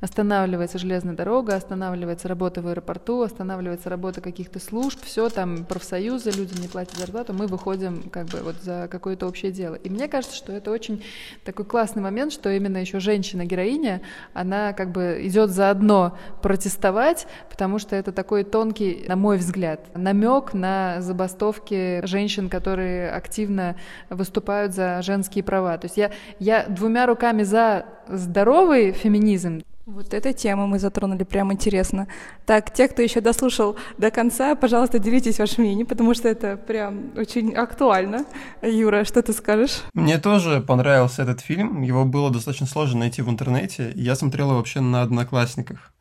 Останавливается 0.03 0.79
железная 0.79 1.15
дорога, 1.15 1.55
останавливается 1.55 2.27
работа 2.27 2.61
в 2.61 2.67
аэропорту, 2.67 3.23
останавливается 3.23 3.89
работа 3.89 4.21
каких-то 4.21 4.59
служб, 4.59 4.99
все 5.05 5.29
там 5.29 5.65
профсоюзы, 5.65 6.33
люди 6.33 6.61
не 6.61 6.67
платят 6.67 6.97
зарплату, 6.97 7.33
мы 7.33 7.47
выходим 7.47 8.11
как 8.11 8.27
бы 8.27 8.39
вот 8.39 8.57
за 8.63 8.89
какое-то 8.91 9.29
общее 9.29 9.53
дело. 9.53 9.77
И 9.77 9.89
мне 9.89 10.09
кажется, 10.09 10.35
что 10.37 10.53
это 10.53 10.73
очень 10.73 11.05
такой 11.45 11.67
классный 11.67 12.03
момент, 12.03 12.33
что 12.33 12.51
именно 12.51 12.79
еще 12.79 12.99
женщина-героиня, 12.99 14.03
она 14.35 14.73
как 14.73 14.91
бы 14.91 15.21
идет 15.23 15.51
заодно 15.51 16.19
протестовать, 16.43 17.29
потому 17.49 17.79
что 17.79 17.95
это 17.95 18.11
такой 18.11 18.43
тонкий, 18.43 19.05
на 19.07 19.15
мой 19.15 19.37
взгляд, 19.37 19.97
намек 19.97 20.53
на 20.53 21.01
забастовки 21.01 22.05
женщин, 22.05 22.49
которые 22.49 23.09
активно 23.13 23.77
выступают 24.11 24.75
за 24.75 25.01
женские 25.03 25.45
права. 25.45 25.79
То 25.79 25.85
есть 25.85 25.97
я, 25.97 26.11
я 26.41 26.67
двумя 26.67 27.07
руками 27.07 27.45
за 27.45 27.87
здоровый 28.09 28.91
феминизм, 28.91 29.63
вот 29.87 30.15
эта 30.15 30.33
тема 30.33 30.67
мы 30.67 30.79
затронули, 30.79 31.25
прям 31.25 31.53
интересно. 31.53 32.07
Так, 32.47 32.73
те, 32.73 32.89
кто 32.89 33.03
еще 33.03 33.21
дослушал 33.21 33.77
до 33.99 34.11
конца, 34.11 34.55
пожалуйста, 34.55 34.99
делитесь 34.99 35.39
вашим 35.39 35.65
мнением, 35.65 35.87
потому 35.87 36.15
что 36.15 36.29
это 36.29 36.57
прям 36.57 37.13
очень 37.17 37.55
актуально. 37.55 38.25
Юра, 38.63 39.05
что 39.05 39.23
ты 39.23 39.33
скажешь? 39.33 39.83
Мне 39.95 40.19
тоже 40.19 40.61
понравился 40.61 41.23
этот 41.23 41.41
фильм, 41.41 41.83
его 41.83 42.05
было 42.05 42.31
достаточно 42.31 42.67
сложно 42.67 43.01
найти 43.01 43.23
в 43.23 43.31
интернете, 43.31 43.93
я 43.97 44.15
смотрел 44.15 44.49
его 44.49 44.59
вообще 44.59 44.81
на 44.81 45.03
Одноклассниках. 45.03 45.93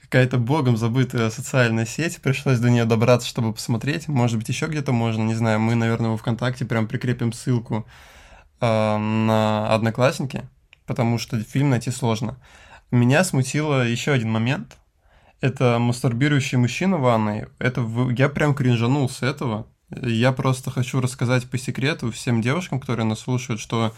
Какая-то 0.00 0.38
богом 0.38 0.76
забытая 0.76 1.30
социальная 1.30 1.84
сеть, 1.84 2.20
пришлось 2.22 2.60
до 2.60 2.70
нее 2.70 2.84
добраться, 2.84 3.26
чтобы 3.26 3.52
посмотреть. 3.52 4.06
Может 4.06 4.38
быть, 4.38 4.48
еще 4.48 4.66
где-то 4.66 4.92
можно, 4.92 5.24
не 5.24 5.34
знаю, 5.34 5.58
мы, 5.58 5.74
наверное, 5.74 6.10
во 6.10 6.16
ВКонтакте 6.16 6.64
прям 6.64 6.86
прикрепим 6.86 7.32
ссылку 7.32 7.84
э, 8.60 8.96
на 8.96 9.74
Одноклассники, 9.74 10.48
потому 10.86 11.18
что 11.18 11.40
фильм 11.40 11.70
найти 11.70 11.90
сложно. 11.90 12.36
Меня 12.90 13.24
смутило 13.24 13.86
еще 13.86 14.12
один 14.12 14.30
момент. 14.30 14.76
Это 15.40 15.78
мастурбирующий 15.78 16.56
мужчина 16.56 16.96
в 16.96 17.02
ванной. 17.02 17.46
Это. 17.58 17.86
Я 18.16 18.28
прям 18.28 18.54
кринжанул 18.54 19.08
с 19.08 19.22
этого. 19.22 19.66
Я 19.90 20.32
просто 20.32 20.70
хочу 20.70 21.00
рассказать 21.00 21.48
по 21.48 21.58
секрету 21.58 22.10
всем 22.10 22.40
девушкам, 22.40 22.80
которые 22.80 23.06
нас 23.06 23.20
слушают, 23.20 23.60
что 23.60 23.92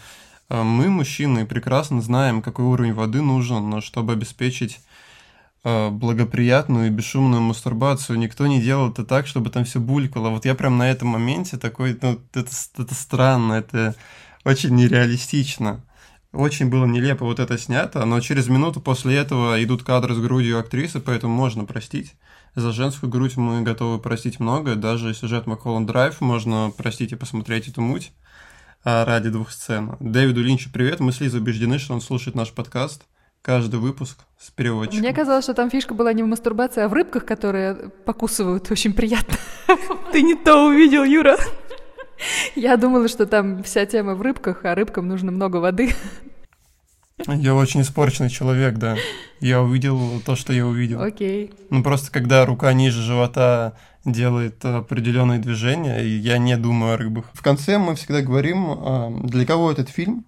э, 0.49 0.61
мы, 0.61 0.89
мужчины, 0.89 1.45
прекрасно 1.45 2.01
знаем, 2.01 2.41
какой 2.41 2.65
уровень 2.65 2.93
воды 2.93 3.21
нужен, 3.21 3.69
но 3.69 3.81
чтобы 3.81 4.13
обеспечить 4.13 4.79
э, 5.63 5.89
благоприятную 5.89 6.87
и 6.87 6.91
бесшумную 6.91 7.41
мастурбацию. 7.41 8.19
Никто 8.19 8.45
не 8.45 8.61
делал 8.61 8.91
это 8.91 9.03
так, 9.03 9.25
чтобы 9.25 9.49
там 9.49 9.65
все 9.65 9.79
булькало. 9.79 10.29
Вот 10.29 10.45
я 10.45 10.53
прям 10.53 10.77
на 10.77 10.89
этом 10.89 11.09
моменте 11.09 11.57
такой, 11.57 11.97
ну, 12.01 12.19
это, 12.33 12.49
это 12.77 12.93
странно, 12.93 13.53
это 13.53 13.95
очень 14.45 14.75
нереалистично. 14.75 15.81
Очень 16.31 16.69
было 16.69 16.85
нелепо 16.85 17.25
вот 17.25 17.39
это 17.39 17.57
снято, 17.57 18.05
но 18.05 18.19
через 18.19 18.49
минуту 18.49 18.81
после 18.81 19.15
этого 19.15 19.61
идут 19.63 19.83
кадры 19.83 20.13
с 20.13 20.19
грудью 20.19 20.59
актрисы, 20.59 20.99
поэтому 20.99 21.33
можно 21.33 21.65
простить. 21.65 22.13
За 22.55 22.71
женскую 22.71 23.09
грудь 23.09 23.35
мы 23.35 23.63
готовы 23.63 23.99
простить 23.99 24.39
многое, 24.39 24.75
даже 24.75 25.13
сюжет 25.15 25.47
Макколланд 25.47 25.87
Драйв 25.87 26.21
можно 26.21 26.71
простить 26.75 27.13
и 27.13 27.15
посмотреть 27.15 27.67
эту 27.67 27.81
муть 27.81 28.11
а, 28.83 29.05
ради 29.05 29.29
двух 29.29 29.51
сцен. 29.51 29.95
Дэвиду 29.99 30.43
Линчу 30.43 30.69
привет, 30.71 30.99
мы 30.99 31.11
с 31.11 31.19
Лизой 31.19 31.41
убеждены, 31.41 31.79
что 31.79 31.95
он 31.95 32.01
слушает 32.01 32.35
наш 32.35 32.51
подкаст 32.51 33.05
каждый 33.41 33.79
выпуск 33.79 34.19
с 34.37 34.51
переводчиком. 34.51 34.99
Мне 34.99 35.13
казалось, 35.13 35.45
что 35.45 35.53
там 35.55 35.71
фишка 35.71 35.93
была 35.93 36.13
не 36.13 36.21
в 36.21 36.27
мастурбации, 36.27 36.83
а 36.83 36.89
в 36.89 36.93
рыбках, 36.93 37.25
которые 37.25 37.89
покусывают. 38.05 38.69
Очень 38.69 38.93
приятно. 38.93 39.35
Ты 40.11 40.21
не 40.21 40.35
то 40.35 40.67
увидел, 40.67 41.03
Юра. 41.03 41.37
Я 42.55 42.77
думала, 42.77 43.07
что 43.07 43.25
там 43.25 43.63
вся 43.63 43.85
тема 43.85 44.15
в 44.15 44.21
рыбках, 44.21 44.65
а 44.65 44.75
рыбкам 44.75 45.07
нужно 45.07 45.31
много 45.31 45.57
воды. 45.57 45.93
Я 47.27 47.53
очень 47.53 47.81
испорченный 47.81 48.29
человек, 48.29 48.77
да. 48.77 48.95
Я 49.39 49.61
увидел 49.61 50.21
то, 50.25 50.35
что 50.35 50.53
я 50.53 50.65
увидел. 50.65 51.01
Окей. 51.01 51.51
Ну 51.69 51.83
просто 51.83 52.11
когда 52.11 52.45
рука 52.45 52.71
ниже 52.73 53.01
живота 53.01 53.73
делает 54.05 54.63
определенные 54.63 55.39
движения, 55.39 56.01
я 56.01 56.37
не 56.37 56.55
думаю 56.57 56.93
о 56.93 56.97
рыбах. 56.97 57.25
В 57.33 57.43
конце 57.43 57.77
мы 57.77 57.95
всегда 57.95 58.21
говорим, 58.21 58.65
а, 58.69 59.11
для 59.23 59.45
кого 59.45 59.71
этот 59.71 59.89
фильм, 59.89 60.25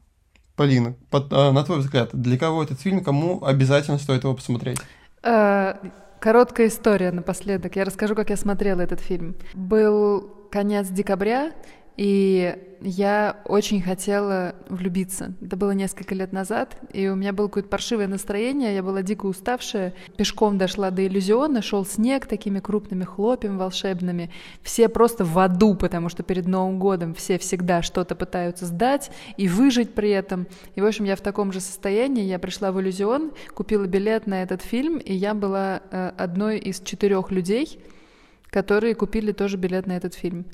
Полина, 0.55 0.95
а, 1.11 1.51
на 1.51 1.63
твой 1.63 1.79
взгляд, 1.79 2.09
для 2.13 2.37
кого 2.37 2.63
этот 2.63 2.81
фильм, 2.81 3.03
кому 3.03 3.43
обязательно 3.43 3.97
стоит 3.97 4.23
его 4.23 4.33
посмотреть? 4.33 4.79
А, 5.23 5.79
короткая 6.19 6.67
история 6.67 7.11
напоследок. 7.11 7.75
Я 7.75 7.85
расскажу, 7.85 8.15
как 8.15 8.29
я 8.29 8.37
смотрела 8.37 8.81
этот 8.81 8.99
фильм. 8.99 9.35
Был 9.53 10.29
конец 10.51 10.87
декабря, 10.89 11.51
и 12.01 12.55
я 12.81 13.39
очень 13.45 13.79
хотела 13.79 14.55
влюбиться. 14.69 15.35
Это 15.39 15.55
было 15.55 15.69
несколько 15.69 16.15
лет 16.15 16.33
назад, 16.33 16.75
и 16.93 17.07
у 17.09 17.15
меня 17.15 17.31
было 17.31 17.45
какое-то 17.45 17.69
паршивое 17.69 18.07
настроение, 18.07 18.73
я 18.73 18.81
была 18.81 19.03
дико 19.03 19.27
уставшая. 19.27 19.93
Пешком 20.17 20.57
дошла 20.57 20.89
до 20.89 21.05
иллюзиона, 21.05 21.61
шел 21.61 21.85
снег 21.85 22.25
такими 22.25 22.59
крупными 22.59 23.03
хлопьями 23.03 23.57
волшебными. 23.57 24.31
Все 24.63 24.89
просто 24.89 25.25
в 25.25 25.37
аду, 25.37 25.75
потому 25.75 26.09
что 26.09 26.23
перед 26.23 26.47
Новым 26.47 26.79
годом 26.79 27.13
все 27.13 27.37
всегда 27.37 27.83
что-то 27.83 28.15
пытаются 28.15 28.65
сдать 28.65 29.11
и 29.37 29.47
выжить 29.47 29.93
при 29.93 30.09
этом. 30.09 30.47
И, 30.73 30.81
в 30.81 30.87
общем, 30.87 31.05
я 31.05 31.15
в 31.15 31.21
таком 31.21 31.51
же 31.51 31.59
состоянии. 31.59 32.23
Я 32.23 32.39
пришла 32.39 32.71
в 32.71 32.81
иллюзион, 32.81 33.31
купила 33.53 33.85
билет 33.85 34.25
на 34.25 34.41
этот 34.41 34.63
фильм, 34.63 34.97
и 34.97 35.13
я 35.13 35.35
была 35.35 35.83
э, 35.91 36.13
одной 36.17 36.57
из 36.57 36.79
четырех 36.79 37.29
людей, 37.29 37.79
которые 38.49 38.95
купили 38.95 39.33
тоже 39.33 39.57
билет 39.57 39.85
на 39.85 39.95
этот 39.95 40.15
фильм. 40.15 40.47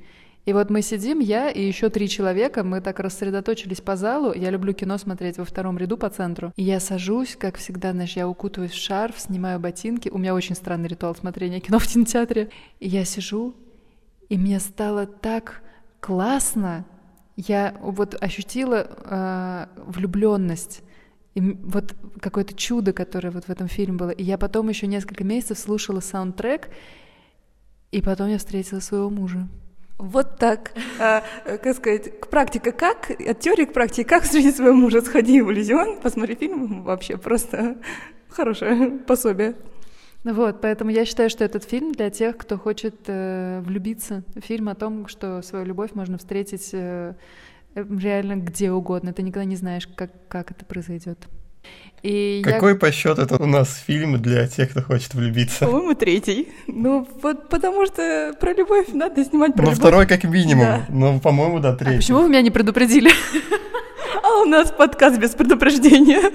И 0.47 0.53
вот 0.53 0.69
мы 0.69 0.81
сидим, 0.81 1.19
я 1.19 1.49
и 1.49 1.61
еще 1.61 1.89
три 1.89 2.07
человека, 2.07 2.63
мы 2.63 2.79
так 2.79 3.01
рассредоточились 3.01 3.81
по 3.81 3.97
залу. 3.97 4.31
Я 4.33 4.49
люблю 4.49 4.71
кино 4.71 4.97
смотреть 4.97 5.37
во 5.37 5.43
втором 5.43 5.77
ряду 5.77 5.97
по 5.97 6.09
центру. 6.09 6.53
И 6.55 6.63
я 6.63 6.79
сажусь, 6.79 7.35
как 7.35 7.57
всегда, 7.57 7.91
знаешь, 7.91 8.15
я 8.15 8.29
укутываюсь 8.29 8.71
в 8.71 8.81
шарф, 8.81 9.19
снимаю 9.19 9.59
ботинки. 9.59 10.07
У 10.07 10.17
меня 10.17 10.33
очень 10.33 10.55
странный 10.55 10.87
ритуал 10.87 11.13
смотрения 11.15 11.59
кино 11.59 11.79
в 11.79 11.85
кинотеатре. 11.85 12.49
И 12.79 12.87
я 12.87 13.03
сижу, 13.03 13.55
и 14.29 14.37
мне 14.37 14.61
стало 14.61 15.05
так 15.05 15.63
классно. 15.99 16.85
Я 17.35 17.75
вот 17.81 18.15
ощутила 18.17 18.87
э, 18.87 19.65
влюбленность. 19.85 20.81
И 21.35 21.41
вот 21.41 21.93
какое-то 22.21 22.53
чудо, 22.53 22.93
которое 22.93 23.31
вот 23.31 23.43
в 23.43 23.49
этом 23.49 23.67
фильме 23.67 23.97
было. 23.97 24.11
И 24.11 24.23
я 24.23 24.37
потом 24.37 24.69
еще 24.69 24.87
несколько 24.87 25.25
месяцев 25.25 25.59
слушала 25.59 25.99
саундтрек, 25.99 26.69
и 27.91 28.01
потом 28.01 28.29
я 28.29 28.37
встретила 28.37 28.79
своего 28.79 29.09
мужа. 29.09 29.49
Вот 29.97 30.37
так. 30.37 30.73
А, 30.99 31.23
как 31.45 31.75
сказать, 31.75 32.19
к 32.19 32.27
практике 32.27 32.71
как? 32.71 33.09
От 33.09 33.39
теории 33.39 33.65
к 33.65 33.73
практике 33.73 34.07
как 34.07 34.23
встретить 34.23 34.55
своего 34.55 34.75
мужа? 34.75 35.01
Сходи 35.01 35.41
в 35.41 35.51
иллюзион, 35.51 35.99
посмотри 36.01 36.35
фильм. 36.35 36.83
Вообще 36.83 37.17
просто 37.17 37.77
хорошее 38.29 38.91
пособие. 39.07 39.55
Вот, 40.23 40.61
поэтому 40.61 40.91
я 40.91 41.05
считаю, 41.05 41.29
что 41.29 41.43
этот 41.43 41.63
фильм 41.63 41.93
для 41.93 42.09
тех, 42.09 42.37
кто 42.37 42.57
хочет 42.57 42.95
э, 43.07 43.61
влюбиться. 43.61 44.23
Фильм 44.35 44.69
о 44.69 44.75
том, 44.75 45.07
что 45.07 45.41
свою 45.41 45.65
любовь 45.65 45.91
можно 45.93 46.17
встретить 46.17 46.69
э, 46.73 47.13
реально 47.75 48.35
где 48.35 48.71
угодно. 48.71 49.13
Ты 49.13 49.21
никогда 49.21 49.45
не 49.45 49.55
знаешь, 49.55 49.87
как, 49.87 50.11
как 50.27 50.51
это 50.51 50.65
произойдет. 50.65 51.27
И 52.03 52.41
Какой 52.43 52.73
я... 52.73 52.77
по 52.77 52.91
счету 52.91 53.21
это 53.23 53.41
у 53.41 53.47
нас 53.47 53.83
фильм 53.85 54.21
для 54.21 54.47
тех, 54.47 54.69
кто 54.69 54.81
хочет 54.81 55.13
влюбиться? 55.13 55.65
По-моему, 55.65 55.95
третий. 55.95 56.47
Ну, 56.67 57.07
вот 57.21 57.49
потому 57.49 57.85
что 57.87 58.33
про 58.39 58.53
любовь 58.53 58.87
надо 58.93 59.25
снимать 59.25 59.53
про 59.55 59.63
ну, 59.63 59.71
любовь. 59.71 59.79
второй 59.79 60.05
как 60.05 60.23
минимум. 60.23 60.65
Да. 60.65 60.85
Ну, 60.89 61.19
по-моему, 61.19 61.59
да, 61.59 61.75
третий. 61.75 61.95
А 61.95 61.97
почему 61.97 62.19
вы 62.21 62.29
меня 62.29 62.41
не 62.41 62.51
предупредили? 62.51 63.11
А 64.23 64.41
у 64.41 64.45
нас 64.45 64.71
подкаст 64.71 65.19
без 65.19 65.31
предупреждения. 65.31 66.31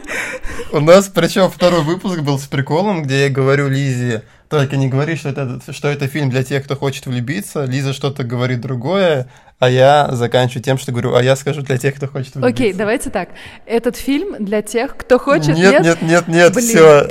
У 0.72 0.80
нас, 0.80 1.08
причем 1.08 1.50
второй 1.50 1.82
выпуск 1.82 2.20
был 2.20 2.38
с 2.38 2.46
приколом, 2.46 3.02
где 3.02 3.24
я 3.24 3.28
говорю 3.28 3.68
Лизе, 3.68 4.24
только 4.52 4.76
не 4.76 4.88
говори, 4.88 5.16
что 5.16 5.30
это, 5.30 5.60
что 5.72 5.88
это 5.88 6.06
фильм 6.08 6.28
для 6.28 6.44
тех, 6.44 6.64
кто 6.64 6.76
хочет 6.76 7.06
влюбиться. 7.06 7.64
Лиза 7.64 7.94
что-то 7.94 8.22
говорит 8.22 8.60
другое, 8.60 9.28
а 9.58 9.70
я 9.70 10.10
заканчиваю 10.12 10.62
тем, 10.62 10.76
что 10.76 10.92
говорю, 10.92 11.14
а 11.14 11.22
я 11.22 11.36
скажу 11.36 11.62
для 11.62 11.78
тех, 11.78 11.94
кто 11.94 12.06
хочет 12.06 12.34
влюбиться. 12.34 12.54
Окей, 12.54 12.72
okay, 12.72 12.76
давайте 12.76 13.08
так. 13.08 13.30
Этот 13.64 13.96
фильм 13.96 14.44
для 14.44 14.60
тех, 14.60 14.94
кто 14.94 15.18
хочет... 15.18 15.56
Нет, 15.56 15.82
нет, 15.82 16.02
нет, 16.02 16.28
нет, 16.28 16.54
все. 16.56 17.08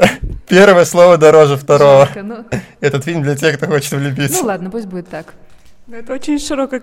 Первое 0.48 0.86
слово 0.86 1.18
дороже 1.18 1.58
второго. 1.58 2.06
Жалко, 2.14 2.22
ну... 2.22 2.46
Этот 2.80 3.06
фильм 3.06 3.24
для 3.24 3.36
тех, 3.36 3.58
кто 3.58 3.66
хочет 3.66 3.92
влюбиться. 3.94 4.38
Ну 4.40 4.48
ладно, 4.48 4.70
пусть 4.70 4.86
будет 4.86 5.10
так. 5.10 5.34
Это 5.92 6.14
очень 6.14 6.40
широкая 6.40 6.82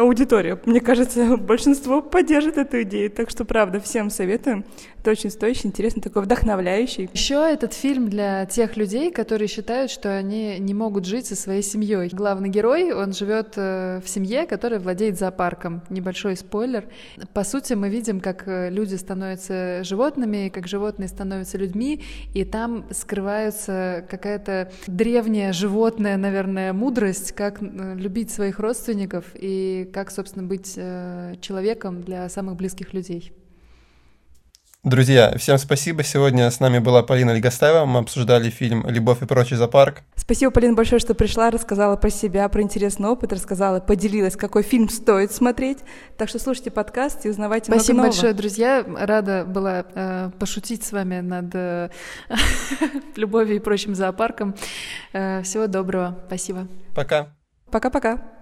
аудитория. 0.00 0.58
Мне 0.66 0.80
кажется, 0.80 1.36
большинство 1.38 2.02
поддержит 2.02 2.58
эту 2.58 2.82
идею. 2.82 3.08
Так 3.10 3.30
что, 3.30 3.44
правда, 3.44 3.80
всем 3.80 4.10
советую. 4.10 4.64
Это 4.98 5.12
очень 5.12 5.30
стоящий, 5.30 5.68
интересный, 5.68 6.02
такой 6.02 6.22
вдохновляющий. 6.22 7.08
Еще 7.14 7.34
этот 7.34 7.72
фильм 7.72 8.10
для 8.10 8.44
тех 8.46 8.76
людей, 8.76 9.10
которые 9.12 9.46
считают, 9.48 9.90
что 9.90 10.14
они 10.14 10.58
не 10.58 10.74
могут 10.74 11.06
жить 11.06 11.26
со 11.26 11.36
своей 11.36 11.62
семьей. 11.62 12.10
Главный 12.12 12.48
герой, 12.48 12.92
он 12.92 13.12
живет 13.12 13.54
э, 13.56 14.00
в 14.04 14.08
семье, 14.08 14.46
которая 14.46 14.80
владеет 14.80 15.16
зоопарком. 15.16 15.82
Небольшой 15.88 16.36
спойлер. 16.36 16.86
По 17.32 17.44
сути, 17.44 17.74
мы 17.74 17.88
видим, 17.88 18.20
как 18.20 18.48
э, 18.48 18.68
люди 18.68 18.96
становятся 18.96 19.84
животными, 19.84 20.50
как 20.52 20.66
животные 20.66 21.08
становятся 21.08 21.56
людьми, 21.56 22.02
и 22.34 22.44
там 22.44 22.84
скрывается 22.90 24.04
какая-то 24.10 24.72
древняя 24.88 25.52
животная, 25.52 26.16
наверное, 26.16 26.72
мудрость, 26.72 27.32
как 27.32 27.62
любить 27.62 28.30
своих 28.40 28.58
родственников 28.58 29.24
и 29.34 29.90
как, 29.92 30.10
собственно, 30.10 30.46
быть 30.46 30.74
человеком 30.74 32.02
для 32.02 32.28
самых 32.30 32.56
близких 32.56 32.94
людей. 32.94 33.32
Друзья, 34.82 35.36
всем 35.36 35.58
спасибо. 35.58 36.02
Сегодня 36.02 36.50
с 36.50 36.58
нами 36.58 36.78
была 36.78 37.02
Полина 37.02 37.32
Легостаева. 37.32 37.84
Мы 37.84 37.98
обсуждали 37.98 38.48
фильм 38.48 38.86
«Любовь 38.88 39.20
и 39.20 39.26
прочий 39.26 39.56
зоопарк». 39.56 40.00
Спасибо, 40.16 40.50
Полина, 40.50 40.72
большое, 40.72 41.00
что 41.00 41.12
пришла, 41.12 41.50
рассказала 41.50 41.96
про 41.96 42.08
себя, 42.08 42.48
про 42.48 42.62
интересный 42.62 43.10
опыт, 43.10 43.30
рассказала, 43.34 43.80
поделилась, 43.80 44.36
какой 44.36 44.62
фильм 44.62 44.88
стоит 44.88 45.32
смотреть. 45.32 45.80
Так 46.16 46.30
что 46.30 46.38
слушайте 46.38 46.70
подкаст 46.70 47.26
и 47.26 47.28
узнавайте 47.28 47.70
Спасибо 47.70 47.96
много 47.96 48.06
нового. 48.06 48.12
большое, 48.12 48.32
друзья. 48.32 48.86
Рада 48.98 49.44
была 49.44 49.84
э, 49.94 50.30
пошутить 50.38 50.82
с 50.82 50.92
вами 50.92 51.20
над 51.20 51.54
э, 51.54 51.90
любовью 53.16 53.56
и 53.56 53.58
прочим 53.58 53.94
зоопарком. 53.94 54.54
Э, 55.12 55.42
всего 55.42 55.66
доброго. 55.66 56.18
Спасибо. 56.26 56.68
Пока. 56.94 57.39
Пока-пока. 57.70 58.39